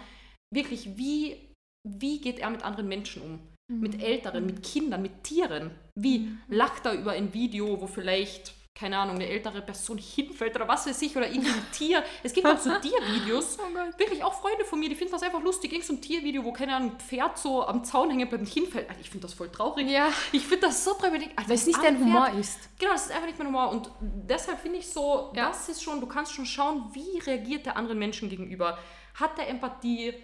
[0.51, 1.48] wirklich wie
[1.85, 3.41] wie geht er mit anderen Menschen um?
[3.71, 3.81] Mhm.
[3.81, 5.71] Mit Älteren, mit Kindern, mit Tieren?
[5.95, 6.41] Wie mhm.
[6.49, 10.87] lacht er über ein Video, wo vielleicht, keine Ahnung, eine ältere Person hinfällt oder was
[10.87, 12.03] weiß ich, oder irgendein Tier.
[12.23, 13.59] Es gibt auch so Tiervideos.
[13.59, 15.73] Oh wirklich auch Freunde von mir, die finden das einfach lustig.
[15.73, 18.49] Irgend so ein Tiervideo, wo, keine Ahnung, ein Pferd so am Zaun hängen bleibt und
[18.49, 18.89] hinfällt.
[18.89, 19.89] Also ich finde das voll traurig.
[19.91, 20.11] Ja.
[20.33, 21.29] Ich finde das so traurig.
[21.37, 22.59] Also Weil es nicht dein Humor ist.
[22.79, 23.71] Genau, das ist einfach nicht mein Humor.
[23.71, 25.49] Und deshalb finde ich so, ja.
[25.49, 28.79] das ist schon, du kannst schon schauen, wie reagiert der anderen Menschen gegenüber.
[29.15, 30.15] Hat er Empathie?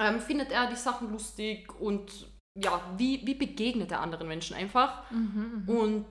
[0.00, 5.10] Ähm, findet er die Sachen lustig und ja, wie, wie begegnet er anderen Menschen einfach.
[5.10, 5.68] Mhm, mhm.
[5.68, 6.06] und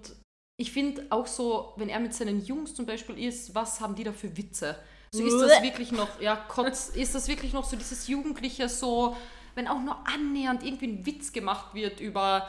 [0.58, 4.04] ich finde auch so, wenn er mit seinen Jungs zum Beispiel ist, was haben die
[4.04, 4.78] da für Witze?
[5.12, 9.18] So ist das wirklich noch, ja, Kotz, ist das wirklich noch so dieses Jugendliche, so,
[9.56, 12.48] wenn auch nur annähernd irgendwie ein Witz gemacht wird über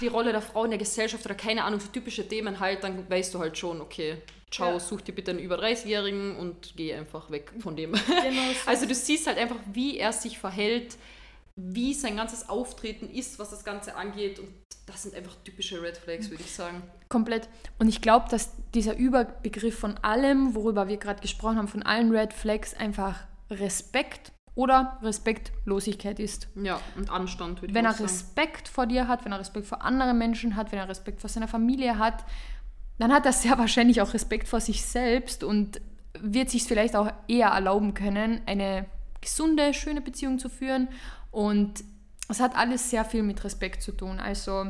[0.00, 3.08] die Rolle der Frau in der Gesellschaft oder keine Ahnung, so typische Themen halt, dann
[3.08, 4.18] weißt du halt schon, okay,
[4.50, 4.80] ciao, ja.
[4.80, 7.92] such dir bitte einen über 30-Jährigen und geh einfach weg von dem.
[7.92, 8.60] Genau so.
[8.66, 10.96] Also du siehst halt einfach, wie er sich verhält,
[11.56, 14.48] wie sein ganzes Auftreten ist, was das Ganze angeht und
[14.86, 16.82] das sind einfach typische Red Flags, würde ich sagen.
[17.08, 17.48] Komplett.
[17.78, 22.10] Und ich glaube, dass dieser Überbegriff von allem, worüber wir gerade gesprochen haben, von allen
[22.10, 26.48] Red Flags einfach Respekt oder Respektlosigkeit ist.
[26.54, 27.62] Ja, und Anstand.
[27.62, 30.78] Würde Wenn er Respekt vor dir hat, wenn er Respekt vor anderen Menschen hat, wenn
[30.78, 32.24] er Respekt vor seiner Familie hat,
[32.98, 35.80] dann hat er sehr wahrscheinlich auch Respekt vor sich selbst und
[36.18, 38.86] wird sich vielleicht auch eher erlauben können, eine
[39.20, 40.88] gesunde, schöne Beziehung zu führen.
[41.30, 41.84] Und
[42.28, 44.20] es hat alles sehr viel mit Respekt zu tun.
[44.20, 44.66] Also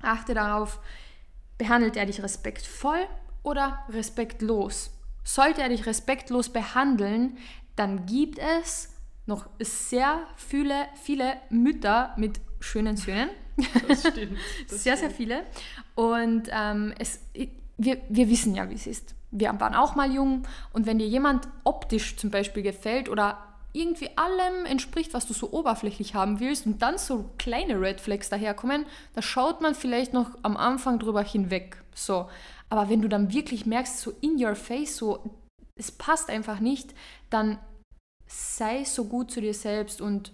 [0.00, 0.80] achte darauf,
[1.58, 3.06] behandelt er dich respektvoll
[3.42, 4.90] oder respektlos.
[5.24, 7.38] Sollte er dich respektlos behandeln,
[7.76, 8.91] dann gibt es
[9.26, 13.30] noch sehr viele, viele Mütter mit schönen Söhnen.
[13.88, 14.38] Das stimmt.
[14.68, 14.98] Das sehr, stimmt.
[14.98, 15.42] sehr viele.
[15.94, 17.20] Und ähm, es,
[17.76, 19.14] wir, wir wissen ja, wie es ist.
[19.30, 23.38] Wir waren auch mal jung und wenn dir jemand optisch zum Beispiel gefällt oder
[23.72, 28.28] irgendwie allem entspricht, was du so oberflächlich haben willst und dann so kleine Red Flags
[28.28, 31.82] daherkommen, da schaut man vielleicht noch am Anfang drüber hinweg.
[31.94, 32.28] So.
[32.68, 35.36] Aber wenn du dann wirklich merkst, so in your face, so
[35.76, 36.94] es passt einfach nicht,
[37.30, 37.58] dann
[38.32, 40.32] sei so gut zu dir selbst und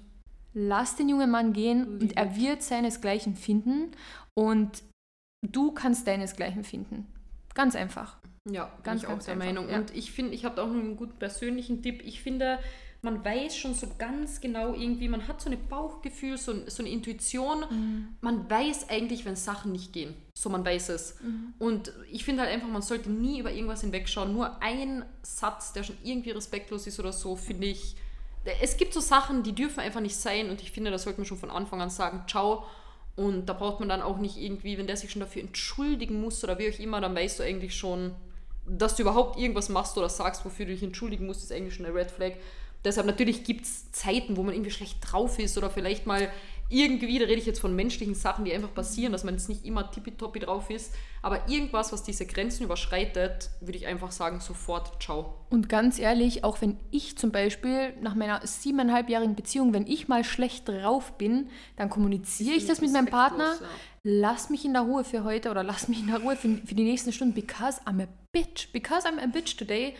[0.54, 3.92] lass den jungen Mann gehen und er wird seinesgleichen finden
[4.34, 4.82] und
[5.42, 7.06] du kannst deinesgleichen finden.
[7.54, 8.18] Ganz einfach.
[8.48, 9.46] Ja, ganz, ich ganz auch der einfach.
[9.46, 9.68] Meinung.
[9.68, 9.78] Ja.
[9.78, 12.02] Und ich finde, ich habe da auch noch einen guten persönlichen Tipp.
[12.04, 12.58] Ich finde,
[13.00, 16.90] man weiß schon so ganz genau irgendwie, man hat so ein Bauchgefühl, so, so eine
[16.90, 17.64] Intuition.
[17.70, 18.08] Mhm.
[18.20, 20.14] Man weiß eigentlich, wenn Sachen nicht gehen.
[20.34, 21.16] So, man weiß es.
[21.22, 21.54] Mhm.
[21.58, 24.32] Und ich finde halt einfach, man sollte nie über irgendwas hinwegschauen.
[24.32, 27.94] Nur ein Satz, der schon irgendwie respektlos ist oder so, finde ich.
[28.60, 31.26] Es gibt so Sachen, die dürfen einfach nicht sein und ich finde, da sollte man
[31.26, 32.64] schon von Anfang an sagen, ciao.
[33.14, 36.42] Und da braucht man dann auch nicht irgendwie, wenn der sich schon dafür entschuldigen muss
[36.42, 38.14] oder wie auch immer, dann weißt du eigentlich schon,
[38.66, 41.86] dass du überhaupt irgendwas machst oder sagst, wofür du dich entschuldigen musst, ist eigentlich schon
[41.86, 42.34] eine Red Flag.
[42.84, 46.30] Deshalb natürlich gibt es Zeiten, wo man irgendwie schlecht drauf ist oder vielleicht mal
[46.70, 49.64] irgendwie, da rede ich jetzt von menschlichen Sachen, die einfach passieren, dass man jetzt nicht
[49.64, 55.02] immer tippitoppi drauf ist, aber irgendwas, was diese Grenzen überschreitet, würde ich einfach sagen, sofort
[55.02, 55.34] ciao.
[55.48, 60.24] Und ganz ehrlich, auch wenn ich zum Beispiel nach meiner siebeneinhalbjährigen Beziehung, wenn ich mal
[60.24, 63.66] schlecht drauf bin, dann kommuniziere ich das mit meinem Partner, ja.
[64.02, 66.74] lass mich in der Ruhe für heute oder lass mich in der Ruhe für, für
[66.74, 69.94] die nächsten Stunden, because I'm a bitch, because I'm a bitch today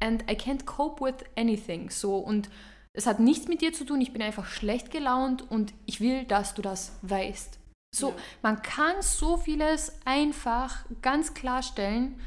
[0.00, 1.90] and I can't cope with anything.
[1.90, 2.50] So und
[2.92, 6.24] es hat nichts mit dir zu tun, ich bin einfach schlecht gelaunt und ich will,
[6.24, 7.58] dass du das weißt.
[7.94, 8.14] So, ja.
[8.42, 12.20] man kann so vieles einfach ganz klarstellen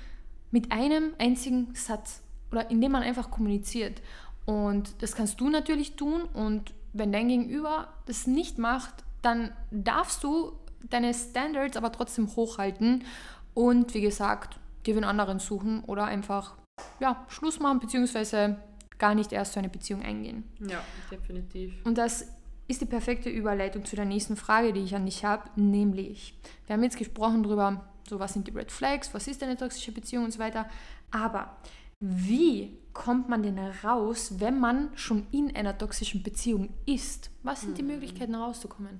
[0.51, 4.01] mit einem einzigen Satz oder indem man einfach kommuniziert.
[4.45, 10.23] Und das kannst du natürlich tun und wenn dein Gegenüber das nicht macht, dann darfst
[10.23, 10.53] du
[10.89, 13.05] deine Standards aber trotzdem hochhalten
[13.53, 16.55] und wie gesagt, dir einen anderen suchen oder einfach
[16.99, 18.57] ja, Schluss machen, beziehungsweise
[18.97, 20.43] gar nicht erst so eine Beziehung eingehen.
[20.59, 21.73] Ja, definitiv.
[21.83, 22.27] Und das
[22.67, 26.75] ist die perfekte Überleitung zu der nächsten Frage, die ich an dich habe, nämlich, wir
[26.75, 30.25] haben jetzt gesprochen darüber, so was sind die Red Flags, was ist eine toxische Beziehung
[30.25, 30.67] und so weiter,
[31.11, 31.57] aber
[31.99, 37.31] wie kommt man denn raus, wenn man schon in einer toxischen Beziehung ist?
[37.43, 37.89] Was sind die mhm.
[37.89, 38.99] Möglichkeiten rauszukommen?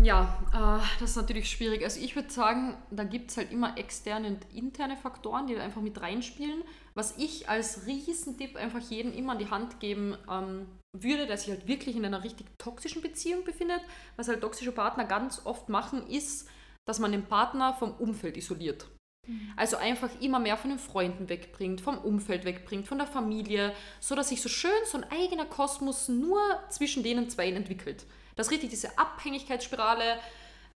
[0.00, 1.84] Ja, äh, das ist natürlich schwierig.
[1.84, 5.62] Also ich würde sagen, da gibt es halt immer externe und interne Faktoren, die da
[5.62, 6.62] einfach mit reinspielen.
[6.94, 11.50] Was ich als Riesentipp einfach jedem immer an die Hand geben ähm, würde, der sich
[11.50, 13.80] halt wirklich in einer richtig toxischen Beziehung befindet.
[14.16, 16.48] Was halt toxische Partner ganz oft machen, ist,
[16.84, 18.88] dass man den Partner vom Umfeld isoliert.
[19.28, 19.52] Mhm.
[19.56, 24.16] Also einfach immer mehr von den Freunden wegbringt, vom Umfeld wegbringt, von der Familie, so
[24.16, 28.04] dass sich so schön so ein eigener Kosmos nur zwischen denen zwei entwickelt
[28.36, 30.18] dass richtig diese Abhängigkeitsspirale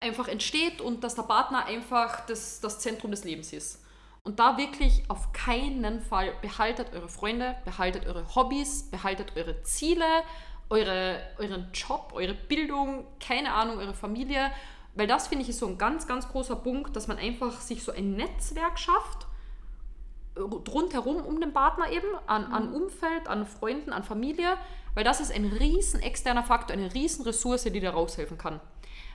[0.00, 3.82] einfach entsteht und dass der Partner einfach das, das Zentrum des Lebens ist.
[4.24, 10.04] Und da wirklich auf keinen Fall behaltet eure Freunde, behaltet eure Hobbys, behaltet eure Ziele,
[10.68, 14.50] eure, euren Job, eure Bildung, keine Ahnung, eure Familie.
[14.96, 17.84] Weil das finde ich ist so ein ganz, ganz großer Punkt, dass man einfach sich
[17.84, 19.26] so ein Netzwerk schafft,
[20.36, 22.74] rundherum um den Partner eben, an, an mhm.
[22.74, 24.56] Umfeld, an Freunden, an Familie,
[24.96, 28.60] weil das ist ein riesen externer Faktor, eine riesen Ressource, die da raushelfen kann.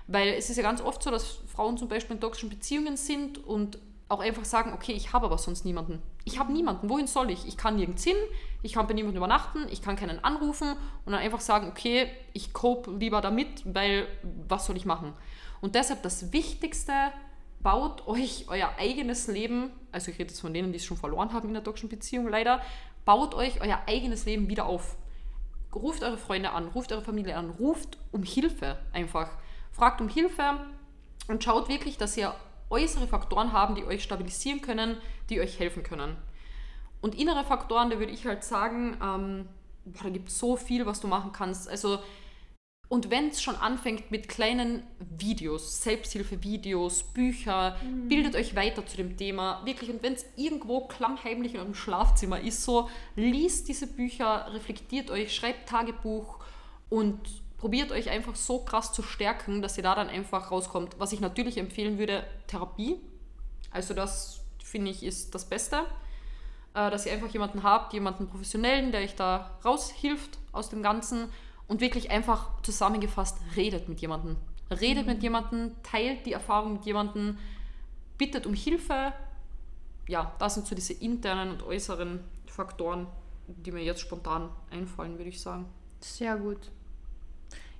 [0.05, 3.43] Weil es ist ja ganz oft so, dass Frauen zum Beispiel in toxischen Beziehungen sind
[3.43, 5.99] und auch einfach sagen, okay, ich habe aber sonst niemanden.
[6.23, 6.87] Ich habe niemanden.
[6.87, 7.47] Wohin soll ich?
[7.47, 8.15] Ich kann nirgends hin,
[8.61, 12.53] ich kann bei niemandem übernachten, ich kann keinen anrufen und dann einfach sagen, okay, ich
[12.53, 14.05] cope lieber damit, weil
[14.47, 15.13] was soll ich machen?
[15.61, 16.93] Und deshalb das Wichtigste,
[17.63, 21.33] baut euch euer eigenes Leben, also ich rede jetzt von denen, die es schon verloren
[21.33, 22.61] haben in der toxischen Beziehung leider,
[23.03, 24.95] baut euch euer eigenes Leben wieder auf
[25.73, 29.29] ruft eure Freunde an, ruft eure Familie an, ruft um Hilfe einfach.
[29.71, 30.59] Fragt um Hilfe
[31.27, 32.35] und schaut wirklich, dass ihr
[32.69, 34.97] äußere Faktoren haben, die euch stabilisieren können,
[35.29, 36.17] die euch helfen können.
[37.01, 39.47] Und innere Faktoren, da würde ich halt sagen, ähm,
[39.85, 41.67] boah, da gibt es so viel, was du machen kannst.
[41.67, 41.99] Also
[42.91, 48.09] und wenn es schon anfängt mit kleinen Videos, Selbsthilfevideos, Bücher, mhm.
[48.09, 49.61] bildet euch weiter zu dem Thema.
[49.63, 55.09] Wirklich, und wenn es irgendwo klammheimlich in eurem Schlafzimmer ist, so liest diese Bücher, reflektiert
[55.09, 56.39] euch, schreibt Tagebuch
[56.89, 57.17] und
[57.57, 60.99] probiert euch einfach so krass zu stärken, dass ihr da dann einfach rauskommt.
[60.99, 62.99] Was ich natürlich empfehlen würde, Therapie.
[63.71, 65.85] Also das finde ich ist das Beste.
[66.73, 71.29] Äh, dass ihr einfach jemanden habt, jemanden professionellen, der euch da raushilft aus dem Ganzen
[71.71, 74.35] und wirklich einfach zusammengefasst, redet mit jemandem.
[74.69, 75.13] Redet mhm.
[75.13, 77.37] mit jemandem, teilt die Erfahrung mit jemandem,
[78.17, 79.13] bittet um Hilfe.
[80.09, 83.07] Ja, das sind so diese internen und äußeren Faktoren,
[83.47, 85.65] die mir jetzt spontan einfallen, würde ich sagen.
[86.01, 86.59] Sehr gut.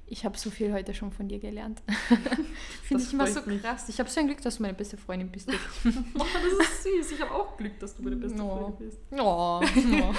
[0.08, 1.82] Ich habe so viel heute schon von dir gelernt.
[2.84, 3.90] Finde ich immer so krass.
[3.90, 5.50] Ich habe so ein Glück, dass du meine beste Freundin bist.
[6.16, 7.12] oh, das ist süß.
[7.12, 8.56] Ich habe auch Glück, dass du meine beste no.
[8.56, 9.00] Freundin bist.
[9.12, 9.62] Oh.
[9.90, 10.14] no.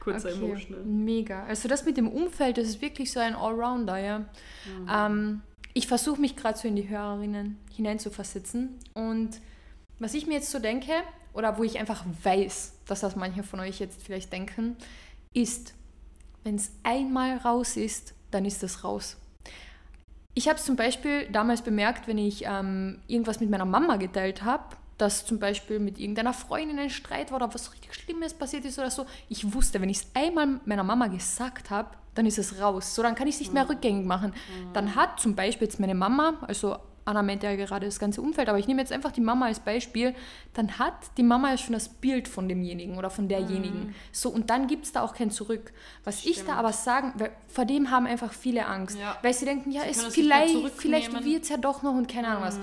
[0.00, 0.44] Kurzer okay.
[0.44, 0.82] Emotional.
[0.84, 1.44] Mega.
[1.44, 4.18] Also das mit dem Umfeld, das ist wirklich so ein Allrounder, ja.
[4.18, 4.88] Mhm.
[4.90, 5.42] Ähm,
[5.74, 8.78] ich versuche mich gerade so in die Hörerinnen hineinzuversitzen.
[8.94, 9.40] Und
[9.98, 10.92] was ich mir jetzt so denke,
[11.32, 14.76] oder wo ich einfach weiß, dass das manche von euch jetzt vielleicht denken,
[15.32, 15.74] ist,
[16.42, 19.16] wenn es einmal raus ist, dann ist es raus.
[20.34, 24.42] Ich habe es zum Beispiel damals bemerkt, wenn ich ähm, irgendwas mit meiner Mama geteilt
[24.42, 28.64] habe dass zum Beispiel mit irgendeiner Freundin ein Streit war oder was richtig Schlimmes passiert
[28.64, 29.06] ist oder so.
[29.28, 32.94] Ich wusste, wenn ich es einmal meiner Mama gesagt habe, dann ist es raus.
[32.94, 33.70] So, dann kann ich es nicht mehr mhm.
[33.70, 34.30] rückgängig machen.
[34.32, 34.72] Mhm.
[34.72, 38.48] Dann hat zum Beispiel jetzt meine Mama, also Anna meint ja gerade das ganze Umfeld,
[38.48, 40.14] aber ich nehme jetzt einfach die Mama als Beispiel,
[40.54, 43.86] dann hat die Mama ja schon das Bild von demjenigen oder von derjenigen.
[43.86, 43.94] Mhm.
[44.12, 45.72] So, und dann gibt es da auch kein Zurück.
[46.04, 46.36] Was Stimmt.
[46.36, 49.16] ich da aber sagen, weil vor dem haben einfach viele Angst, ja.
[49.22, 52.28] weil sie denken, ja, sie es vielleicht, vielleicht wird es ja doch noch und keine
[52.28, 52.60] Ahnung was.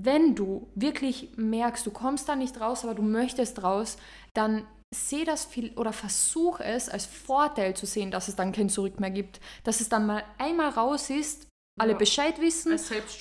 [0.00, 3.96] Wenn du wirklich merkst, du kommst da nicht raus, aber du möchtest raus,
[4.32, 8.68] dann sehe das viel oder versuch es als Vorteil zu sehen, dass es dann kein
[8.68, 11.48] Zurück mehr gibt, dass es dann mal einmal raus ist,
[11.80, 12.78] alle ja, Bescheid wissen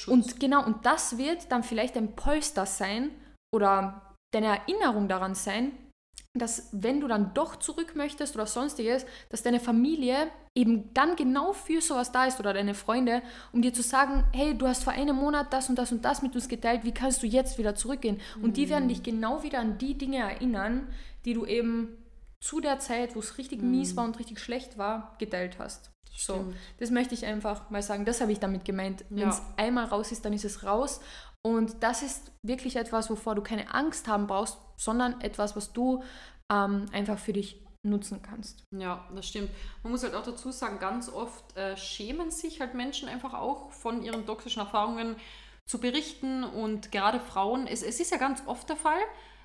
[0.07, 3.11] und genau und das wird dann vielleicht ein Polster sein
[3.53, 5.71] oder deine Erinnerung daran sein,
[6.39, 11.54] dass wenn du dann doch zurück möchtest oder sonstiges, dass deine Familie eben dann genau
[11.54, 13.21] für sowas da ist oder deine Freunde,
[13.54, 16.22] um dir zu sagen, hey, du hast vor einem Monat das und das und das
[16.22, 18.20] mit uns geteilt, wie kannst du jetzt wieder zurückgehen?
[18.38, 18.53] Und mhm.
[18.53, 20.88] die werden dich genau wieder an die Dinge erinnern,
[21.26, 21.97] die du eben
[22.39, 23.72] zu der Zeit, wo es richtig mhm.
[23.72, 25.91] mies war und richtig schlecht war, geteilt hast.
[26.18, 28.03] So, das möchte ich einfach mal sagen.
[28.03, 29.05] Das habe ich damit gemeint.
[29.09, 30.99] Wenn es einmal raus ist, dann ist es raus.
[31.43, 36.03] Und das ist wirklich etwas, wovor du keine Angst haben brauchst, sondern etwas, was du
[36.52, 38.64] ähm, einfach für dich nutzen kannst.
[38.72, 39.50] Ja, das stimmt.
[39.84, 43.72] Man muss halt auch dazu sagen, ganz oft äh, schämen sich halt Menschen einfach auch
[43.72, 45.16] von ihren toxischen Erfahrungen
[45.66, 49.00] zu berichten und gerade Frauen, es, es ist ja ganz oft der Fall,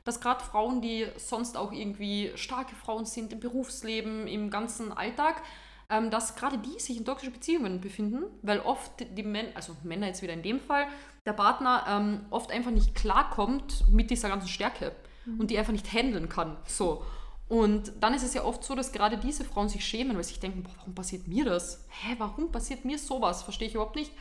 [0.05, 5.43] dass gerade Frauen, die sonst auch irgendwie starke Frauen sind im Berufsleben, im ganzen Alltag,
[5.91, 10.09] ähm, dass gerade die sich in toxischen Beziehungen befinden, weil oft die Männer, also Männer
[10.09, 10.87] jetzt wieder in dem Fall,
[11.27, 14.95] der Partner ähm, oft einfach nicht klarkommt mit dieser ganzen Stärke
[15.25, 15.41] mhm.
[15.41, 16.57] und die einfach nicht handeln kann.
[16.67, 17.05] So.
[17.49, 20.31] Und dann ist es ja oft so, dass gerade diese Frauen sich schämen, weil sie
[20.31, 21.85] sich denken, boah, warum passiert mir das?
[21.89, 23.43] Hä, warum passiert mir sowas?
[23.43, 24.13] Verstehe ich überhaupt nicht.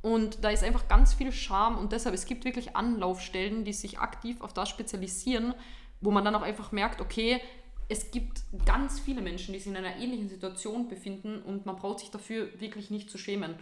[0.00, 3.98] Und da ist einfach ganz viel Scham und deshalb, es gibt wirklich Anlaufstellen, die sich
[3.98, 5.54] aktiv auf das spezialisieren,
[6.00, 7.40] wo man dann auch einfach merkt, okay,
[7.88, 12.00] es gibt ganz viele Menschen, die sich in einer ähnlichen Situation befinden und man braucht
[12.00, 13.56] sich dafür wirklich nicht zu schämen.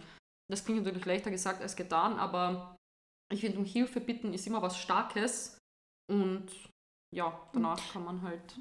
[0.49, 2.75] Das klingt natürlich leichter gesagt als getan, aber
[3.31, 5.57] ich finde, um Hilfe bitten ist immer was Starkes
[6.09, 6.45] und
[7.15, 8.59] ja, danach kann man halt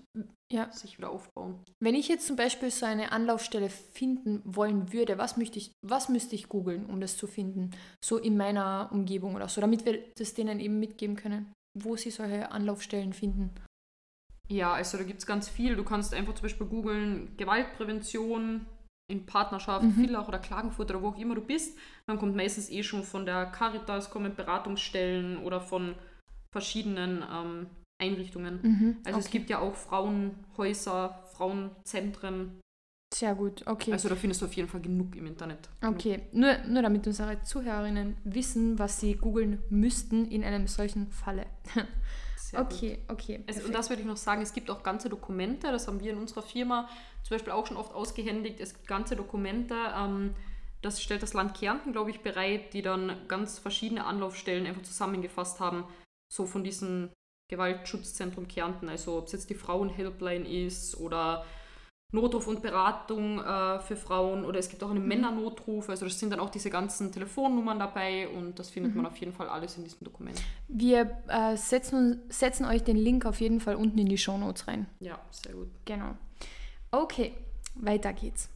[0.52, 0.70] ja.
[0.70, 1.64] sich wieder aufbauen.
[1.80, 6.08] Wenn ich jetzt zum Beispiel so eine Anlaufstelle finden wollen würde, was, möchte ich, was
[6.08, 7.72] müsste ich googeln, um das zu finden?
[8.04, 12.10] So in meiner Umgebung oder so, damit wir das denen eben mitgeben können, wo sie
[12.10, 13.50] solche Anlaufstellen finden.
[14.48, 15.74] Ja, also da gibt es ganz viel.
[15.74, 18.66] Du kannst einfach zum Beispiel googeln Gewaltprävention
[19.08, 19.92] in Partnerschaft, mhm.
[19.92, 21.76] Villach oder Klagenfurt oder wo auch immer du bist.
[22.06, 25.96] Dann kommt meistens eh schon von der Caritas, kommen Beratungsstellen oder von
[26.52, 27.66] verschiedenen ähm,
[27.98, 28.60] Einrichtungen.
[28.62, 29.26] Mhm, also okay.
[29.26, 32.60] es gibt ja auch Frauenhäuser, Frauenzentren.
[33.14, 33.92] Sehr gut, okay.
[33.92, 35.68] Also da findest du auf jeden Fall genug im Internet.
[35.82, 41.46] Okay, nur, nur damit unsere Zuhörerinnen wissen, was sie googeln müssten in einem solchen Falle.
[42.36, 43.18] Sehr okay, gut.
[43.18, 43.44] okay.
[43.46, 46.12] Es, und das würde ich noch sagen, es gibt auch ganze Dokumente, das haben wir
[46.12, 46.88] in unserer Firma
[47.22, 48.60] zum Beispiel auch schon oft ausgehändigt.
[48.60, 50.34] Es gibt ganze Dokumente, ähm,
[50.82, 55.58] das stellt das Land Kärnten, glaube ich, bereit, die dann ganz verschiedene Anlaufstellen einfach zusammengefasst
[55.58, 55.84] haben,
[56.32, 57.10] so von diesen
[57.48, 61.44] Gewaltschutzzentrum Kärnten, also ob es jetzt die Frauenhelpline ist oder
[62.12, 65.08] Notruf und Beratung äh, für Frauen oder es gibt auch einen mhm.
[65.08, 69.02] Männernotruf, also das sind dann auch diese ganzen Telefonnummern dabei und das findet mhm.
[69.02, 70.40] man auf jeden Fall alles in diesem Dokument.
[70.68, 74.68] Wir äh, setzen, setzen euch den Link auf jeden Fall unten in die Show Notes
[74.68, 74.86] rein.
[75.00, 75.68] Ja, sehr gut.
[75.84, 76.16] Genau.
[76.92, 77.34] Okay,
[77.74, 78.48] weiter geht's.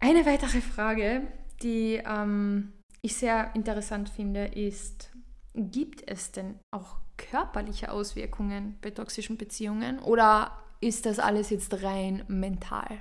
[0.00, 1.22] Eine weitere Frage,
[1.62, 5.13] die ähm, ich sehr interessant finde, ist,
[5.54, 12.24] gibt es denn auch körperliche Auswirkungen bei toxischen Beziehungen oder ist das alles jetzt rein
[12.28, 13.00] mental?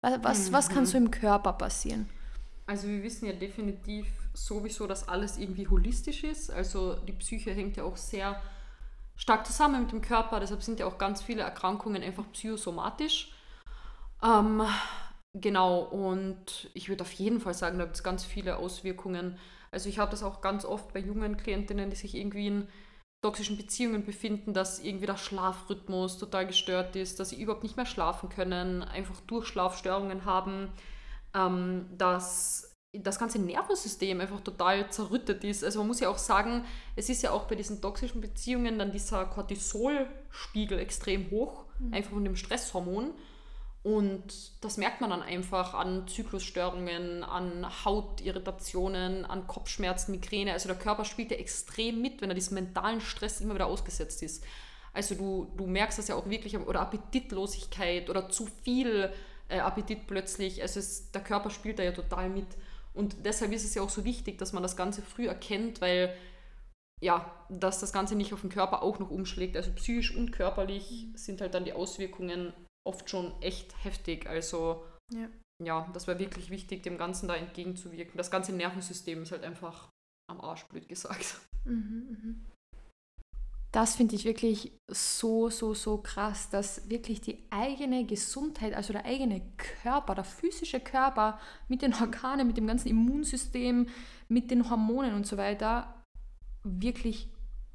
[0.00, 0.52] Was, mhm.
[0.52, 2.08] was kann so im Körper passieren?
[2.66, 6.50] Also wir wissen ja definitiv sowieso, dass alles irgendwie holistisch ist.
[6.50, 8.40] Also die Psyche hängt ja auch sehr
[9.16, 10.38] stark zusammen mit dem Körper.
[10.38, 13.32] Deshalb sind ja auch ganz viele Erkrankungen einfach psychosomatisch.
[14.22, 14.62] Ähm,
[15.34, 19.38] genau, und ich würde auf jeden Fall sagen, da gibt es ganz viele Auswirkungen.
[19.70, 22.68] Also ich habe das auch ganz oft bei jungen Klientinnen, die sich irgendwie in
[23.22, 27.86] toxischen Beziehungen befinden, dass irgendwie der Schlafrhythmus total gestört ist, dass sie überhaupt nicht mehr
[27.86, 30.72] schlafen können, einfach Durchschlafstörungen haben,
[31.34, 35.62] ähm, dass das ganze Nervensystem einfach total zerrüttet ist.
[35.62, 36.64] Also man muss ja auch sagen,
[36.96, 41.94] es ist ja auch bei diesen toxischen Beziehungen dann dieser Cortisolspiegel extrem hoch, mhm.
[41.94, 43.12] einfach von dem Stresshormon.
[43.88, 50.52] Und das merkt man dann einfach an Zyklusstörungen, an Hautirritationen, an Kopfschmerzen, Migräne.
[50.52, 54.22] Also der Körper spielt ja extrem mit, wenn er diesem mentalen Stress immer wieder ausgesetzt
[54.22, 54.44] ist.
[54.92, 59.10] Also du, du merkst das ja auch wirklich, oder Appetitlosigkeit oder zu viel
[59.48, 60.60] äh, Appetit plötzlich.
[60.60, 62.58] Also es, der Körper spielt da ja total mit.
[62.92, 66.14] Und deshalb ist es ja auch so wichtig, dass man das Ganze früh erkennt, weil
[67.00, 69.56] ja, dass das Ganze nicht auf den Körper auch noch umschlägt.
[69.56, 72.52] Also psychisch und körperlich sind halt dann die Auswirkungen
[72.86, 74.28] oft schon echt heftig.
[74.28, 75.28] Also ja,
[75.62, 78.16] ja das war wirklich wichtig, dem Ganzen da entgegenzuwirken.
[78.16, 79.90] Das ganze Nervensystem ist halt einfach
[80.30, 81.40] am Arsch, blöd gesagt.
[81.64, 82.46] Mhm, mhm.
[83.70, 89.04] Das finde ich wirklich so, so, so krass, dass wirklich die eigene Gesundheit, also der
[89.04, 93.88] eigene Körper, der physische Körper mit den Organen, mit dem ganzen Immunsystem,
[94.28, 96.02] mit den Hormonen und so weiter
[96.64, 97.28] wirklich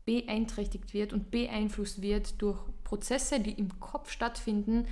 [0.05, 2.59] beeinträchtigt wird und beeinflusst wird durch
[2.93, 4.85] Prozesse, die im Kopf stattfinden,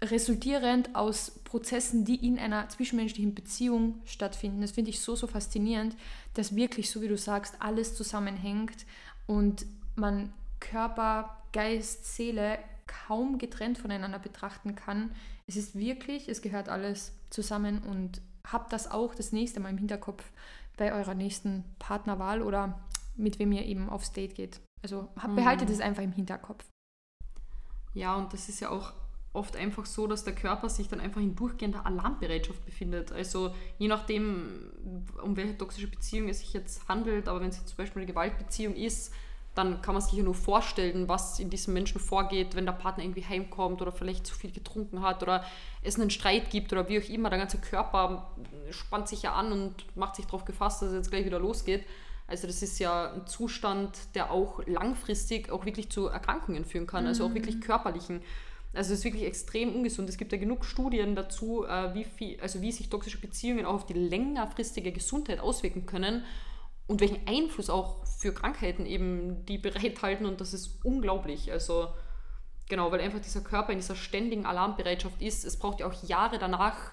[0.00, 4.60] resultierend aus Prozessen, die in einer zwischenmenschlichen Beziehung stattfinden.
[4.60, 5.96] Das finde ich so, so faszinierend,
[6.34, 8.86] dass wirklich, so wie du sagst, alles zusammenhängt
[9.26, 9.66] und
[9.96, 15.10] man Körper, Geist, Seele kaum getrennt voneinander betrachten kann.
[15.48, 19.78] Es ist wirklich, es gehört alles zusammen und habt das auch das nächste Mal im
[19.78, 20.22] Hinterkopf
[20.76, 22.80] bei eurer nächsten Partnerwahl oder
[23.16, 24.60] mit wem ihr eben aufs Date geht.
[24.82, 25.74] Also behaltet mhm.
[25.74, 26.64] es einfach im Hinterkopf.
[27.92, 28.92] Ja, und das ist ja auch
[29.32, 33.12] oft einfach so, dass der Körper sich dann einfach in durchgehender Alarmbereitschaft befindet.
[33.12, 34.72] Also je nachdem,
[35.22, 38.10] um welche toxische Beziehung es sich jetzt handelt, aber wenn es jetzt zum Beispiel eine
[38.10, 39.12] Gewaltbeziehung ist,
[39.54, 43.02] dann kann man sich ja nur vorstellen, was in diesem Menschen vorgeht, wenn der Partner
[43.02, 45.44] irgendwie heimkommt oder vielleicht zu viel getrunken hat oder
[45.82, 47.30] es einen Streit gibt oder wie auch immer.
[47.30, 48.30] Der ganze Körper
[48.70, 51.84] spannt sich ja an und macht sich darauf gefasst, dass es jetzt gleich wieder losgeht.
[52.30, 57.06] Also das ist ja ein Zustand, der auch langfristig auch wirklich zu Erkrankungen führen kann,
[57.06, 57.60] also auch wirklich mhm.
[57.60, 58.22] körperlichen.
[58.72, 60.08] Also es ist wirklich extrem ungesund.
[60.08, 63.74] Es gibt ja genug Studien dazu, äh, wie, viel, also wie sich toxische Beziehungen auch
[63.74, 66.24] auf die längerfristige Gesundheit auswirken können
[66.86, 70.24] und welchen Einfluss auch für Krankheiten eben die bereithalten.
[70.24, 71.50] Und das ist unglaublich.
[71.50, 71.88] Also
[72.68, 75.44] genau, weil einfach dieser Körper in dieser ständigen Alarmbereitschaft ist.
[75.44, 76.92] Es braucht ja auch Jahre danach,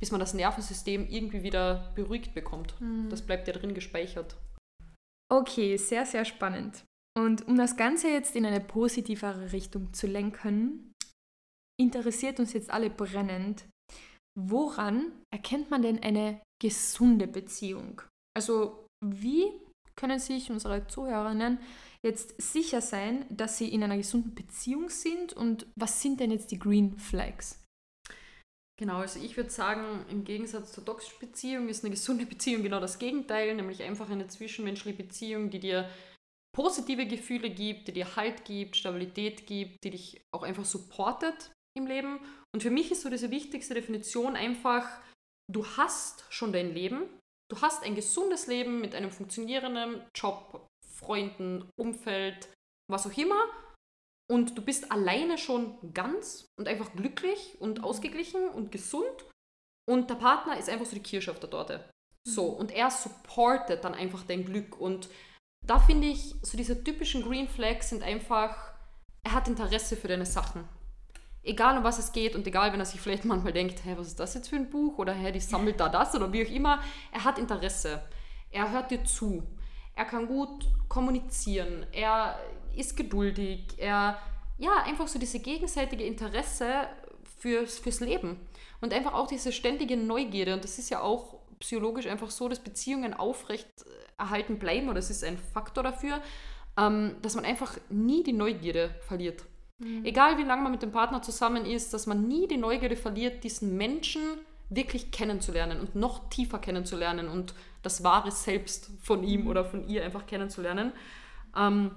[0.00, 2.80] bis man das Nervensystem irgendwie wieder beruhigt bekommt.
[2.80, 3.10] Mhm.
[3.10, 4.34] Das bleibt ja drin gespeichert.
[5.30, 6.84] Okay, sehr, sehr spannend.
[7.18, 10.94] Und um das Ganze jetzt in eine positivere Richtung zu lenken,
[11.80, 13.66] interessiert uns jetzt alle brennend,
[14.38, 18.02] woran erkennt man denn eine gesunde Beziehung?
[18.36, 19.50] Also wie
[19.96, 21.58] können sich unsere Zuhörerinnen
[22.04, 26.52] jetzt sicher sein, dass sie in einer gesunden Beziehung sind und was sind denn jetzt
[26.52, 27.64] die Green Flags?
[28.78, 32.80] Genau, also ich würde sagen, im Gegensatz zur toxischen Beziehung ist eine gesunde Beziehung genau
[32.80, 35.90] das Gegenteil, nämlich einfach eine zwischenmenschliche Beziehung, die dir
[36.56, 41.86] positive Gefühle gibt, die dir Halt gibt, Stabilität gibt, die dich auch einfach supportet im
[41.86, 42.20] Leben.
[42.54, 44.88] Und für mich ist so diese wichtigste Definition einfach,
[45.52, 47.02] du hast schon dein Leben,
[47.50, 52.48] du hast ein gesundes Leben mit einem funktionierenden Job, Freunden, Umfeld,
[52.90, 53.40] was auch immer.
[54.30, 59.24] Und du bist alleine schon ganz und einfach glücklich und ausgeglichen und gesund.
[59.88, 61.90] Und der Partner ist einfach so die Kirsche auf der Torte.
[62.26, 64.78] So, und er supportet dann einfach dein Glück.
[64.78, 65.08] Und
[65.66, 68.74] da finde ich, so diese typischen Green Flags sind einfach,
[69.24, 70.68] er hat Interesse für deine Sachen
[71.48, 74.08] egal um was es geht und egal, wenn er sich vielleicht manchmal denkt, hey, was
[74.08, 76.50] ist das jetzt für ein Buch oder hey, die sammelt da das oder wie auch
[76.50, 76.80] immer,
[77.12, 78.02] er hat Interesse.
[78.50, 79.42] Er hört dir zu.
[79.94, 81.86] Er kann gut kommunizieren.
[81.92, 82.38] Er
[82.78, 83.64] ist geduldig.
[83.76, 84.18] Er,
[84.58, 86.88] ja, einfach so diese gegenseitige Interesse
[87.38, 88.36] fürs, fürs Leben.
[88.80, 90.54] Und einfach auch diese ständige Neugierde.
[90.54, 93.66] Und das ist ja auch psychologisch einfach so, dass Beziehungen aufrecht
[94.16, 96.20] erhalten bleiben oder es ist ein Faktor dafür,
[96.76, 99.44] ähm, dass man einfach nie die Neugierde verliert.
[99.78, 100.04] Mhm.
[100.04, 103.44] Egal wie lange man mit dem Partner zusammen ist, dass man nie die Neugierde verliert,
[103.44, 104.22] diesen Menschen
[104.70, 110.04] wirklich kennenzulernen und noch tiefer kennenzulernen und das wahre Selbst von ihm oder von ihr
[110.04, 110.92] einfach kennenzulernen.
[111.56, 111.92] Ähm,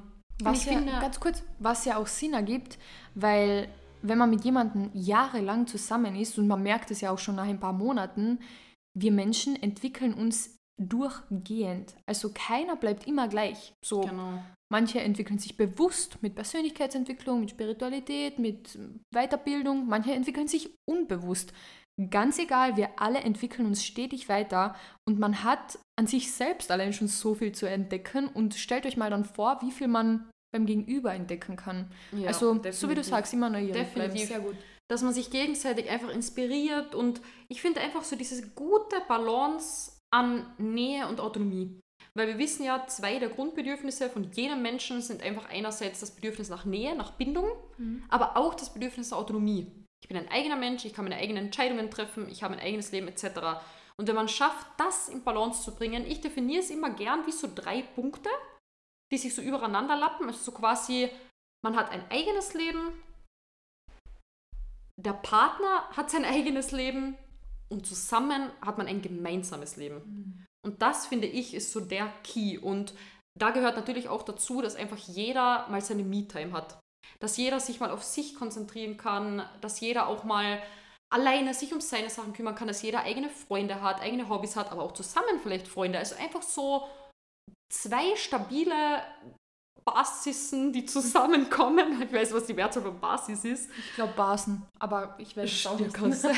[0.45, 2.77] was ja, finde, ganz kurz, was ja auch Sinn ergibt,
[3.15, 3.67] weil
[4.01, 7.45] wenn man mit jemandem jahrelang zusammen ist und man merkt es ja auch schon nach
[7.45, 8.39] ein paar Monaten,
[8.93, 11.95] wir Menschen entwickeln uns durchgehend.
[12.05, 13.73] Also keiner bleibt immer gleich.
[13.83, 14.41] So genau.
[14.71, 18.79] Manche entwickeln sich bewusst mit Persönlichkeitsentwicklung, mit Spiritualität, mit
[19.13, 19.85] Weiterbildung.
[19.85, 21.51] Manche entwickeln sich unbewusst.
[22.09, 24.75] Ganz egal, wir alle entwickeln uns stetig weiter
[25.07, 28.97] und man hat an sich selbst allein schon so viel zu entdecken und stellt euch
[28.97, 31.91] mal dann vor, wie viel man beim Gegenüber entdecken kann.
[32.11, 32.79] Ja, also, definitiv.
[32.79, 34.27] so wie du sagst, immer neugierig Definitiv.
[34.27, 34.55] Sehr gut.
[34.89, 40.45] Dass man sich gegenseitig einfach inspiriert und ich finde einfach so diese gute Balance an
[40.57, 41.79] Nähe und Autonomie.
[42.13, 46.49] Weil wir wissen ja, zwei der Grundbedürfnisse von jedem Menschen sind einfach einerseits das Bedürfnis
[46.49, 48.03] nach Nähe, nach Bindung, mhm.
[48.09, 49.67] aber auch das Bedürfnis nach Autonomie.
[50.01, 52.91] Ich bin ein eigener Mensch, ich kann meine eigenen Entscheidungen treffen, ich habe ein eigenes
[52.91, 53.61] Leben etc.
[53.97, 57.31] Und wenn man schafft, das in Balance zu bringen, ich definiere es immer gern wie
[57.31, 58.29] so drei Punkte,
[59.11, 60.27] die sich so übereinander lappen.
[60.27, 61.09] Also so quasi,
[61.63, 62.93] man hat ein eigenes Leben,
[64.97, 67.17] der Partner hat sein eigenes Leben
[67.69, 70.01] und zusammen hat man ein gemeinsames Leben.
[70.05, 70.45] Mhm.
[70.63, 72.57] Und das finde ich ist so der Key.
[72.57, 72.93] Und
[73.39, 76.79] da gehört natürlich auch dazu, dass einfach jeder mal seine Me-Time hat.
[77.19, 80.61] Dass jeder sich mal auf sich konzentrieren kann, dass jeder auch mal
[81.11, 84.71] alleine sich um seine Sachen kümmern kann, dass jeder eigene Freunde hat, eigene Hobbys hat,
[84.71, 85.99] aber auch zusammen vielleicht Freunde.
[85.99, 86.87] Also einfach so
[87.69, 89.03] zwei stabile
[89.83, 92.01] Basissen, die zusammenkommen.
[92.01, 93.69] Ich weiß, was die Mehrzahl von Basis ist.
[93.77, 95.93] Ich glaube Basen, aber ich weiß es auch nicht.
[95.93, 96.37] Kann sein.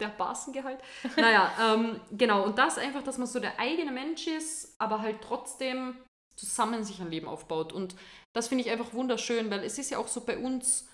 [0.00, 0.78] der Basengehalt.
[1.16, 2.44] Naja, ähm, genau.
[2.44, 5.96] Und das einfach, dass man so der eigene Mensch ist, aber halt trotzdem
[6.40, 7.72] zusammen sich ein Leben aufbaut.
[7.72, 7.94] Und
[8.34, 10.88] das finde ich einfach wunderschön, weil es ist ja auch so bei uns,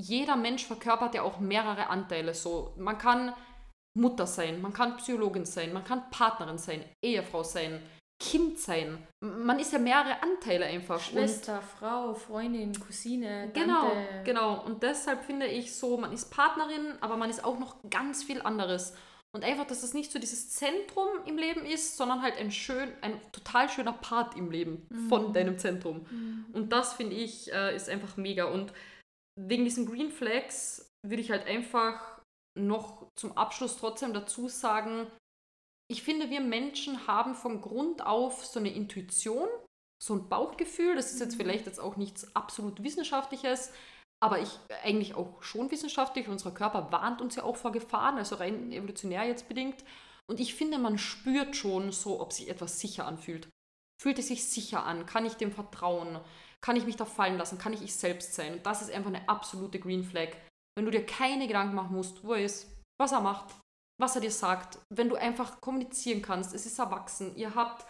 [0.00, 2.34] jeder Mensch verkörpert ja auch mehrere Anteile.
[2.34, 3.34] So, man kann
[3.98, 7.82] Mutter sein, man kann Psychologin sein, man kann Partnerin sein, Ehefrau sein,
[8.22, 9.04] Kind sein.
[9.20, 11.00] Man ist ja mehrere Anteile einfach.
[11.00, 13.60] Schwester, und Frau, Freundin, Cousine, Tante.
[13.60, 13.92] Genau,
[14.24, 14.64] genau.
[14.64, 18.40] Und deshalb finde ich so, man ist Partnerin, aber man ist auch noch ganz viel
[18.40, 18.94] anderes.
[19.34, 22.92] Und einfach, dass das nicht so dieses Zentrum im Leben ist, sondern halt ein schön,
[23.00, 25.08] ein total schöner Part im Leben mhm.
[25.08, 26.06] von deinem Zentrum.
[26.10, 26.46] Mhm.
[26.52, 28.44] Und das finde ich äh, ist einfach mega.
[28.44, 28.74] Und
[29.40, 32.20] wegen diesen Green Flags würde ich halt einfach
[32.58, 35.06] noch zum Abschluss trotzdem dazu sagen,
[35.90, 39.48] ich finde, wir Menschen haben von Grund auf so eine Intuition,
[40.02, 40.94] so ein Bauchgefühl.
[40.94, 41.38] Das ist jetzt mhm.
[41.38, 43.72] vielleicht jetzt auch nichts absolut Wissenschaftliches,
[44.22, 46.28] aber ich eigentlich auch schon wissenschaftlich.
[46.28, 49.84] Unser Körper warnt uns ja auch vor Gefahren, also rein evolutionär jetzt bedingt.
[50.30, 53.48] Und ich finde, man spürt schon so, ob sich etwas sicher anfühlt.
[54.00, 55.06] Fühlt es sich sicher an?
[55.06, 56.20] Kann ich dem vertrauen?
[56.60, 57.58] Kann ich mich da fallen lassen?
[57.58, 58.52] Kann ich ich selbst sein?
[58.54, 60.28] Und das ist einfach eine absolute Green Flag.
[60.76, 62.68] Wenn du dir keine Gedanken machen musst, wo er ist,
[63.00, 63.56] was er macht,
[64.00, 67.84] was er dir sagt, wenn du einfach kommunizieren kannst, es ist erwachsen, ihr habt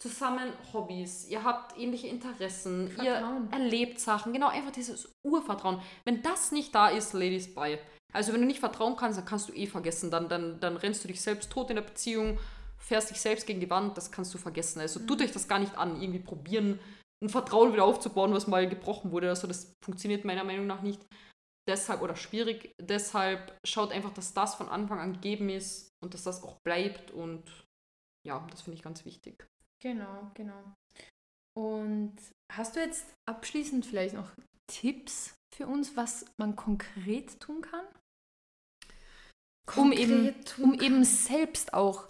[0.00, 3.48] zusammen Hobbys, ihr habt ähnliche Interessen, Vertrauen.
[3.50, 5.80] ihr erlebt Sachen, genau, einfach dieses Urvertrauen.
[6.04, 7.78] Wenn das nicht da ist, Ladies, bye.
[8.12, 10.10] Also wenn du nicht vertrauen kannst, dann kannst du eh vergessen.
[10.10, 12.38] Dann, dann, dann rennst du dich selbst tot in der Beziehung,
[12.78, 14.80] fährst dich selbst gegen die Wand, das kannst du vergessen.
[14.80, 15.06] Also mhm.
[15.08, 16.78] tut euch das gar nicht an, irgendwie probieren,
[17.22, 19.28] ein Vertrauen wieder aufzubauen, was mal gebrochen wurde.
[19.28, 21.04] Also das funktioniert meiner Meinung nach nicht.
[21.68, 26.22] Deshalb, oder schwierig, deshalb schaut einfach, dass das von Anfang an gegeben ist und dass
[26.22, 27.42] das auch bleibt und
[28.26, 29.46] ja, das finde ich ganz wichtig.
[29.82, 30.74] Genau, genau.
[31.56, 32.16] Und
[32.52, 34.30] hast du jetzt abschließend vielleicht noch
[34.66, 37.86] Tipps für uns, was man konkret tun kann?
[39.66, 42.08] Konkret um eben, um eben selbst auch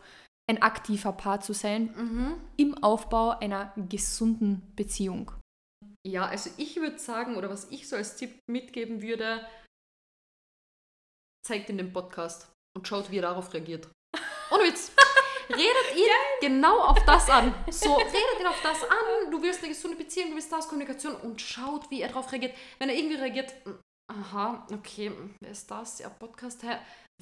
[0.49, 2.41] ein aktiver Paar zu sein mhm.
[2.57, 5.33] im Aufbau einer gesunden Beziehung.
[6.07, 9.47] Ja, also ich würde sagen, oder was ich so als Tipp mitgeben würde,
[11.47, 13.89] zeigt in dem Podcast und schaut, wie er darauf reagiert.
[14.51, 14.93] Ohne Witz.
[15.51, 16.09] redet ihn
[16.40, 17.55] genau auf das an.
[17.70, 19.30] So, redet ihn auf das an.
[19.30, 22.55] Du willst eine gesunde Beziehung, du willst das Kommunikation und schaut, wie er darauf reagiert.
[22.78, 23.55] Wenn er irgendwie reagiert,
[24.09, 25.99] aha, okay, wer ist das?
[25.99, 26.76] Ja, Podcast, hä?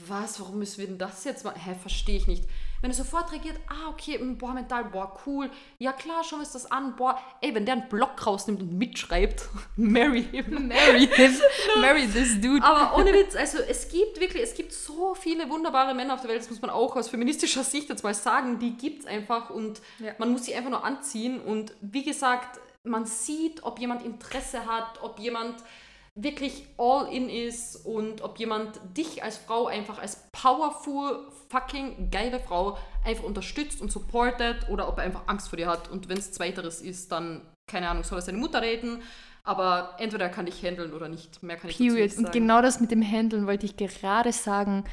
[0.06, 1.60] Was, warum müssen wir denn das jetzt machen?
[1.60, 2.44] Hä, verstehe ich nicht.
[2.80, 5.50] Wenn er sofort reagiert, ah, okay, hm, boah, mental, boah, cool.
[5.78, 6.96] Ja, klar, schauen wir uns das an.
[6.96, 10.68] Boah, ey, wenn der einen Block rausnimmt und mitschreibt, marry him.
[10.68, 11.32] Marry him.
[11.80, 12.62] marry this dude.
[12.64, 16.30] Aber ohne Witz, also es gibt wirklich, es gibt so viele wunderbare Männer auf der
[16.30, 19.50] Welt, das muss man auch aus feministischer Sicht jetzt mal sagen, die gibt es einfach
[19.50, 20.12] und ja.
[20.18, 21.40] man muss sie einfach nur anziehen.
[21.40, 25.56] Und wie gesagt, man sieht, ob jemand Interesse hat, ob jemand
[26.16, 32.40] wirklich all in ist und ob jemand dich als Frau einfach als powerful, fucking geile
[32.40, 35.90] Frau einfach unterstützt und supportet oder ob er einfach Angst vor dir hat.
[35.90, 39.02] Und wenn es zweiteres ist, dann, keine Ahnung, soll er seine Mutter reden.
[39.44, 41.42] Aber entweder er kann dich handeln oder nicht.
[41.42, 41.98] Mehr kann ich Period.
[41.98, 42.26] nicht sagen.
[42.26, 44.84] Und genau das mit dem Handeln wollte ich gerade sagen.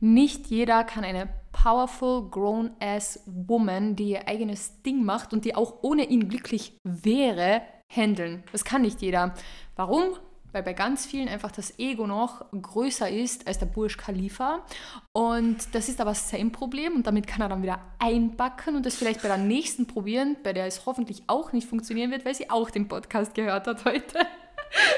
[0.00, 5.82] Nicht jeder kann eine powerful, grown-ass Woman, die ihr eigenes Ding macht und die auch
[5.82, 7.60] ohne ihn glücklich wäre,
[7.94, 8.42] handeln.
[8.50, 9.34] Das kann nicht jeder.
[9.76, 10.14] Warum?
[10.52, 14.64] Weil bei ganz vielen einfach das Ego noch größer ist als der Bursch Khalifa.
[15.12, 18.96] Und das ist aber sein Problem und damit kann er dann wieder einbacken und das
[18.96, 22.50] vielleicht bei der nächsten probieren, bei der es hoffentlich auch nicht funktionieren wird, weil sie
[22.50, 24.18] auch den Podcast gehört hat heute.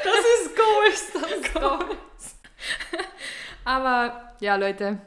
[0.04, 2.36] Das ist Goals, das ist Goals.
[3.64, 5.00] aber ja, Leute,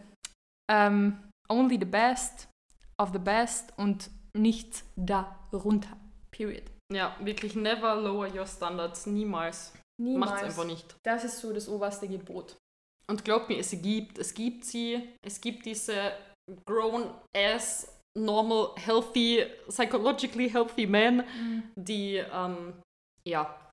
[0.68, 1.20] um, ähm,
[1.50, 2.48] only the best
[2.98, 5.96] of the best und nicht darunter.
[6.32, 6.64] Period.
[6.92, 9.74] Ja, wirklich never lower your standards, niemals.
[10.02, 10.32] Niemals.
[10.32, 10.96] Macht es einfach nicht.
[11.04, 12.58] Das ist so das oberste Gebot.
[13.08, 16.14] Und glaubt mir, es gibt, es gibt sie, es gibt diese
[16.66, 17.88] grown-ass,
[18.18, 21.64] normal, healthy, psychologically healthy men, mhm.
[21.76, 22.74] die, ähm,
[23.28, 23.66] ja,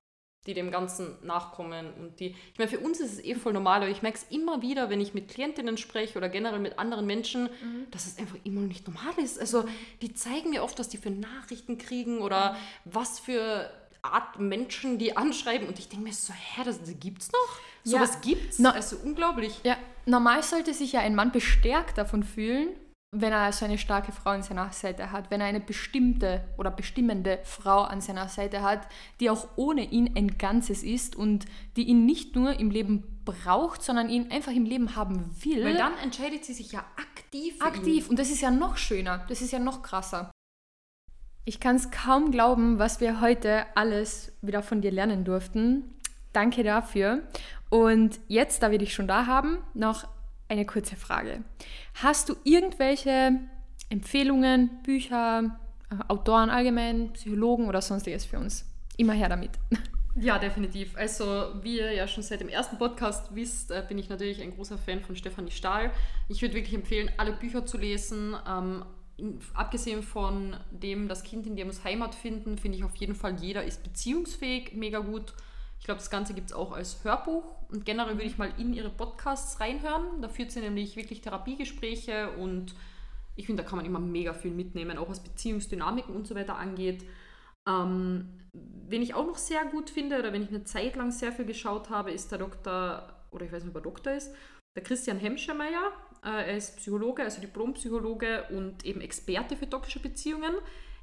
[0.45, 1.93] die dem Ganzen nachkommen.
[1.93, 4.35] Und die, ich meine, für uns ist es eh voll normal, aber ich merke es
[4.35, 7.87] immer wieder, wenn ich mit Klientinnen spreche oder generell mit anderen Menschen, mhm.
[7.91, 9.39] dass es einfach immer noch nicht normal ist.
[9.39, 9.65] Also,
[10.01, 12.57] die zeigen mir oft, was die für Nachrichten kriegen oder mhm.
[12.85, 13.71] was für
[14.03, 17.59] Art Menschen, die anschreiben und ich denke mir so, hä, das, das gibt's noch?
[17.83, 18.01] So ja.
[18.01, 18.59] was gibt's?
[18.59, 19.61] No, also unglaublich.
[19.63, 22.69] Ja, normal sollte sich ja ein Mann bestärkt davon fühlen,
[23.15, 26.71] wenn er so eine starke Frau an seiner Seite hat, wenn er eine bestimmte oder
[26.71, 28.87] bestimmende Frau an seiner Seite hat,
[29.19, 31.45] die auch ohne ihn ein Ganzes ist und
[31.77, 35.63] die ihn nicht nur im Leben braucht, sondern ihn einfach im Leben haben will.
[35.63, 37.55] Weil dann entscheidet sie sich ja aktiv.
[37.61, 38.09] aktiv.
[38.09, 40.31] Und das ist ja noch schöner, das ist ja noch krasser.
[41.45, 45.83] Ich kann es kaum glauben, was wir heute alles wieder von dir lernen durften.
[46.31, 47.23] Danke dafür.
[47.69, 50.07] Und jetzt, da wir dich schon da haben, noch
[50.47, 51.43] eine kurze Frage.
[51.95, 53.39] Hast du irgendwelche
[53.89, 55.59] Empfehlungen, Bücher,
[55.91, 58.65] äh, Autoren allgemein, Psychologen oder sonstiges für uns?
[58.97, 59.51] Immer her damit.
[60.15, 60.95] Ja, definitiv.
[60.95, 64.53] Also, wie ihr ja schon seit dem ersten Podcast wisst, äh, bin ich natürlich ein
[64.53, 65.89] großer Fan von Stefanie Stahl.
[66.29, 68.35] Ich würde wirklich empfehlen, alle Bücher zu lesen.
[68.47, 68.85] Ähm,
[69.53, 73.35] abgesehen von dem, das Kind in dir muss Heimat finden, finde ich auf jeden Fall,
[73.39, 75.33] jeder ist beziehungsfähig, mega gut.
[75.79, 78.73] Ich glaube, das Ganze gibt es auch als Hörbuch und generell würde ich mal in
[78.73, 80.21] ihre Podcasts reinhören.
[80.21, 82.73] Da führt sie nämlich wirklich Therapiegespräche und
[83.35, 86.57] ich finde, da kann man immer mega viel mitnehmen, auch was Beziehungsdynamiken und so weiter
[86.57, 87.03] angeht.
[87.67, 91.31] Ähm, wen ich auch noch sehr gut finde oder wenn ich eine Zeit lang sehr
[91.31, 94.33] viel geschaut habe, ist der Doktor, oder ich weiß nicht, ob er Doktor ist,
[94.75, 95.91] der Christian Hemschemeyer.
[96.23, 100.53] Äh, er ist Psychologe, also Diplompsychologe und eben Experte für toxische Beziehungen.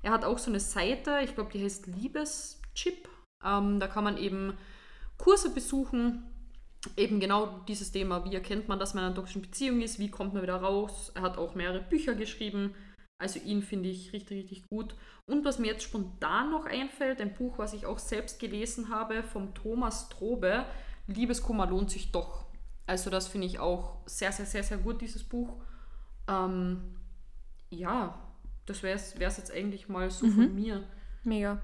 [0.03, 3.09] Er hat auch so eine Seite, ich glaube, die heißt Liebeschip.
[3.45, 4.57] Ähm, da kann man eben
[5.19, 6.25] Kurse besuchen,
[6.97, 10.11] eben genau dieses Thema, wie erkennt man, dass man in einer toxischen Beziehung ist, wie
[10.11, 11.13] kommt man wieder raus.
[11.15, 12.75] Er hat auch mehrere Bücher geschrieben.
[13.19, 14.95] Also ihn finde ich richtig, richtig gut.
[15.27, 19.23] Und was mir jetzt spontan noch einfällt, ein Buch, was ich auch selbst gelesen habe,
[19.23, 20.65] vom Thomas Trobe,
[21.07, 22.47] Liebeskummer lohnt sich doch.
[22.91, 25.55] Also das finde ich auch sehr, sehr, sehr, sehr gut, dieses Buch.
[26.27, 26.97] Ähm,
[27.71, 28.19] ja,
[28.67, 30.33] das wäre es jetzt eigentlich mal so mhm.
[30.33, 30.83] von mir.
[31.23, 31.63] Mega.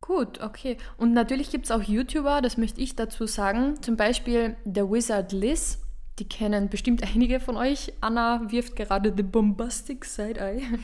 [0.00, 0.76] Gut, okay.
[0.96, 3.80] Und natürlich gibt es auch YouTuber, das möchte ich dazu sagen.
[3.80, 5.78] Zum Beispiel The Wizard Liz.
[6.18, 7.92] Die kennen bestimmt einige von euch.
[8.00, 10.62] Anna wirft gerade The Bombastic Side-Eye.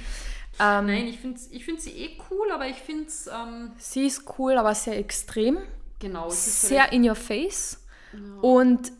[0.60, 3.26] Ähm, Nein, ich finde ich find sie eh cool, aber ich finde es.
[3.26, 5.58] Ähm sie ist cool, aber sehr extrem.
[5.98, 6.30] Genau.
[6.30, 7.84] Sehr in your face.
[8.12, 8.40] Ja.
[8.40, 8.92] Und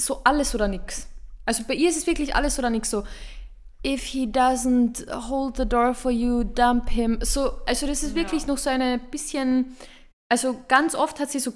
[0.00, 1.08] so alles oder nichts.
[1.46, 3.04] Also bei ihr ist es wirklich alles oder nichts so.
[3.84, 7.18] If he doesn't hold the door for you, dump him.
[7.22, 8.16] So, also das ist ja.
[8.16, 9.76] wirklich noch so eine bisschen.
[10.30, 11.52] Also ganz oft hat sie so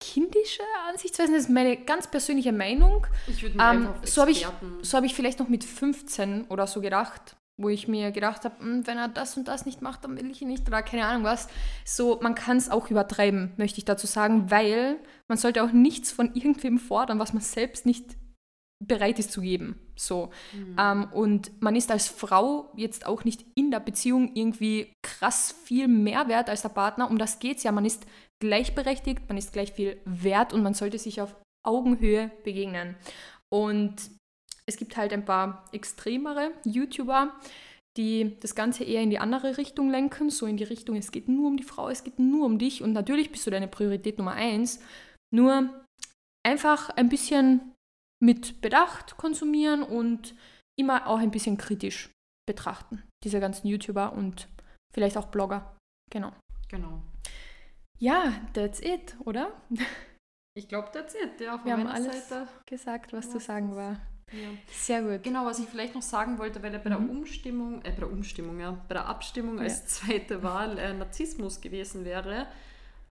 [0.00, 1.34] kindische Ansichtsweisen.
[1.34, 3.06] Das ist meine ganz persönliche Meinung.
[3.26, 4.46] Ich würde ähm, so habe ich,
[4.82, 8.58] so hab ich vielleicht noch mit 15 oder so gedacht wo ich mir gedacht habe,
[8.60, 11.04] hm, wenn er das und das nicht macht, dann will ich ihn nicht oder keine
[11.04, 11.48] Ahnung was.
[11.84, 14.98] So, man kann es auch übertreiben, möchte ich dazu sagen, weil
[15.28, 18.16] man sollte auch nichts von irgendwem fordern, was man selbst nicht
[18.80, 19.80] bereit ist zu geben.
[19.96, 20.30] So.
[20.52, 20.76] Mhm.
[20.78, 25.88] Ähm, und man ist als Frau jetzt auch nicht in der Beziehung irgendwie krass viel
[25.88, 27.10] mehr wert als der Partner.
[27.10, 27.72] Um das geht es ja.
[27.72, 28.06] Man ist
[28.40, 31.34] gleichberechtigt, man ist gleich viel wert und man sollte sich auf
[31.66, 32.96] Augenhöhe begegnen.
[33.50, 33.96] Und
[34.68, 37.32] es gibt halt ein paar extremere YouTuber,
[37.96, 41.26] die das Ganze eher in die andere Richtung lenken, so in die Richtung, es geht
[41.26, 44.18] nur um die Frau, es geht nur um dich und natürlich bist du deine Priorität
[44.18, 44.80] Nummer eins.
[45.34, 45.82] Nur
[46.46, 47.72] einfach ein bisschen
[48.22, 50.34] mit Bedacht konsumieren und
[50.78, 52.10] immer auch ein bisschen kritisch
[52.46, 54.48] betrachten, diese ganzen YouTuber und
[54.94, 55.76] vielleicht auch Blogger.
[56.10, 56.32] Genau.
[56.68, 57.02] Genau.
[57.98, 59.60] Ja, that's it, oder?
[60.54, 61.40] Ich glaube, that's it.
[61.40, 64.00] Ja, Wir haben alles Seite gesagt, was, was zu sagen war.
[64.32, 64.48] Ja.
[64.70, 65.22] Sehr gut.
[65.22, 67.06] Genau, was ich vielleicht noch sagen wollte, weil er bei mhm.
[67.06, 69.64] der Umstimmung, äh, bei der Umstimmung, ja, bei der Abstimmung ja.
[69.64, 72.42] als zweite Wahl äh, Narzissmus gewesen wäre.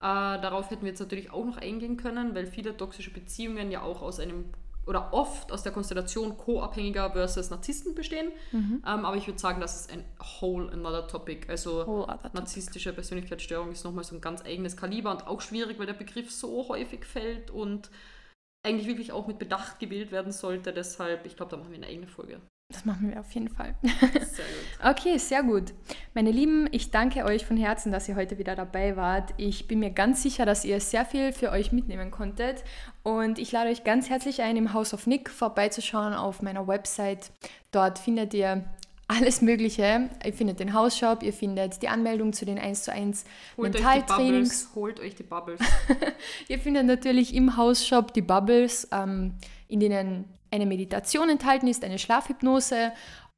[0.00, 4.02] darauf hätten wir jetzt natürlich auch noch eingehen können, weil viele toxische Beziehungen ja auch
[4.02, 4.44] aus einem
[4.88, 8.32] oder oft aus der Konstellation Co-Abhängiger versus Narzissten bestehen.
[8.52, 8.82] Mhm.
[8.86, 10.02] Ähm, aber ich würde sagen, das ist ein
[10.40, 11.46] whole another topic.
[11.50, 15.92] Also narzisstische Persönlichkeitsstörung ist nochmal so ein ganz eigenes Kaliber und auch schwierig, weil der
[15.92, 17.90] Begriff so häufig fällt und
[18.62, 20.72] eigentlich wirklich auch mit Bedacht gewählt werden sollte.
[20.72, 22.40] Deshalb, ich glaube, da machen wir eine eigene Folge.
[22.70, 23.74] Das machen wir auf jeden Fall.
[23.82, 24.84] Sehr gut.
[24.84, 25.72] okay, sehr gut.
[26.12, 29.32] Meine Lieben, ich danke euch von Herzen, dass ihr heute wieder dabei wart.
[29.38, 32.62] Ich bin mir ganz sicher, dass ihr sehr viel für euch mitnehmen konntet.
[33.02, 37.30] Und ich lade euch ganz herzlich ein, im House of Nick vorbeizuschauen auf meiner Website.
[37.70, 38.64] Dort findet ihr
[39.08, 40.10] alles Mögliche.
[40.24, 43.24] Ihr findet den Hausshop, ihr findet die Anmeldung zu den 1 zu 1
[43.56, 44.68] Mentaltrainings.
[44.74, 45.60] Holt euch die Bubbles.
[46.48, 49.34] ihr findet natürlich im Hausshop die Bubbles, ähm,
[49.66, 52.92] in denen eine Meditation enthalten ist, eine Schlafhypnose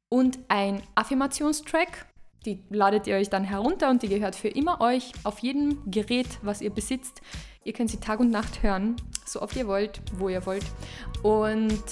[0.09, 2.05] und ein Affirmationstrack.
[2.45, 6.27] Die ladet ihr euch dann herunter und die gehört für immer euch auf jedem Gerät,
[6.41, 7.21] was ihr besitzt.
[7.63, 8.95] Ihr könnt sie Tag und Nacht hören,
[9.25, 10.65] so oft ihr wollt, wo ihr wollt.
[11.21, 11.83] Und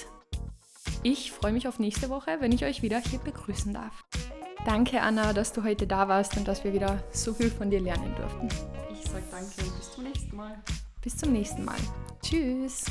[1.03, 4.03] ich freue mich auf nächste Woche, wenn ich euch wieder hier begrüßen darf.
[4.65, 7.79] Danke, Anna, dass du heute da warst und dass wir wieder so viel von dir
[7.79, 8.49] lernen durften.
[8.91, 10.63] Ich sage danke und bis zum nächsten Mal.
[11.01, 11.77] Bis zum nächsten Mal.
[12.21, 12.85] Tschüss.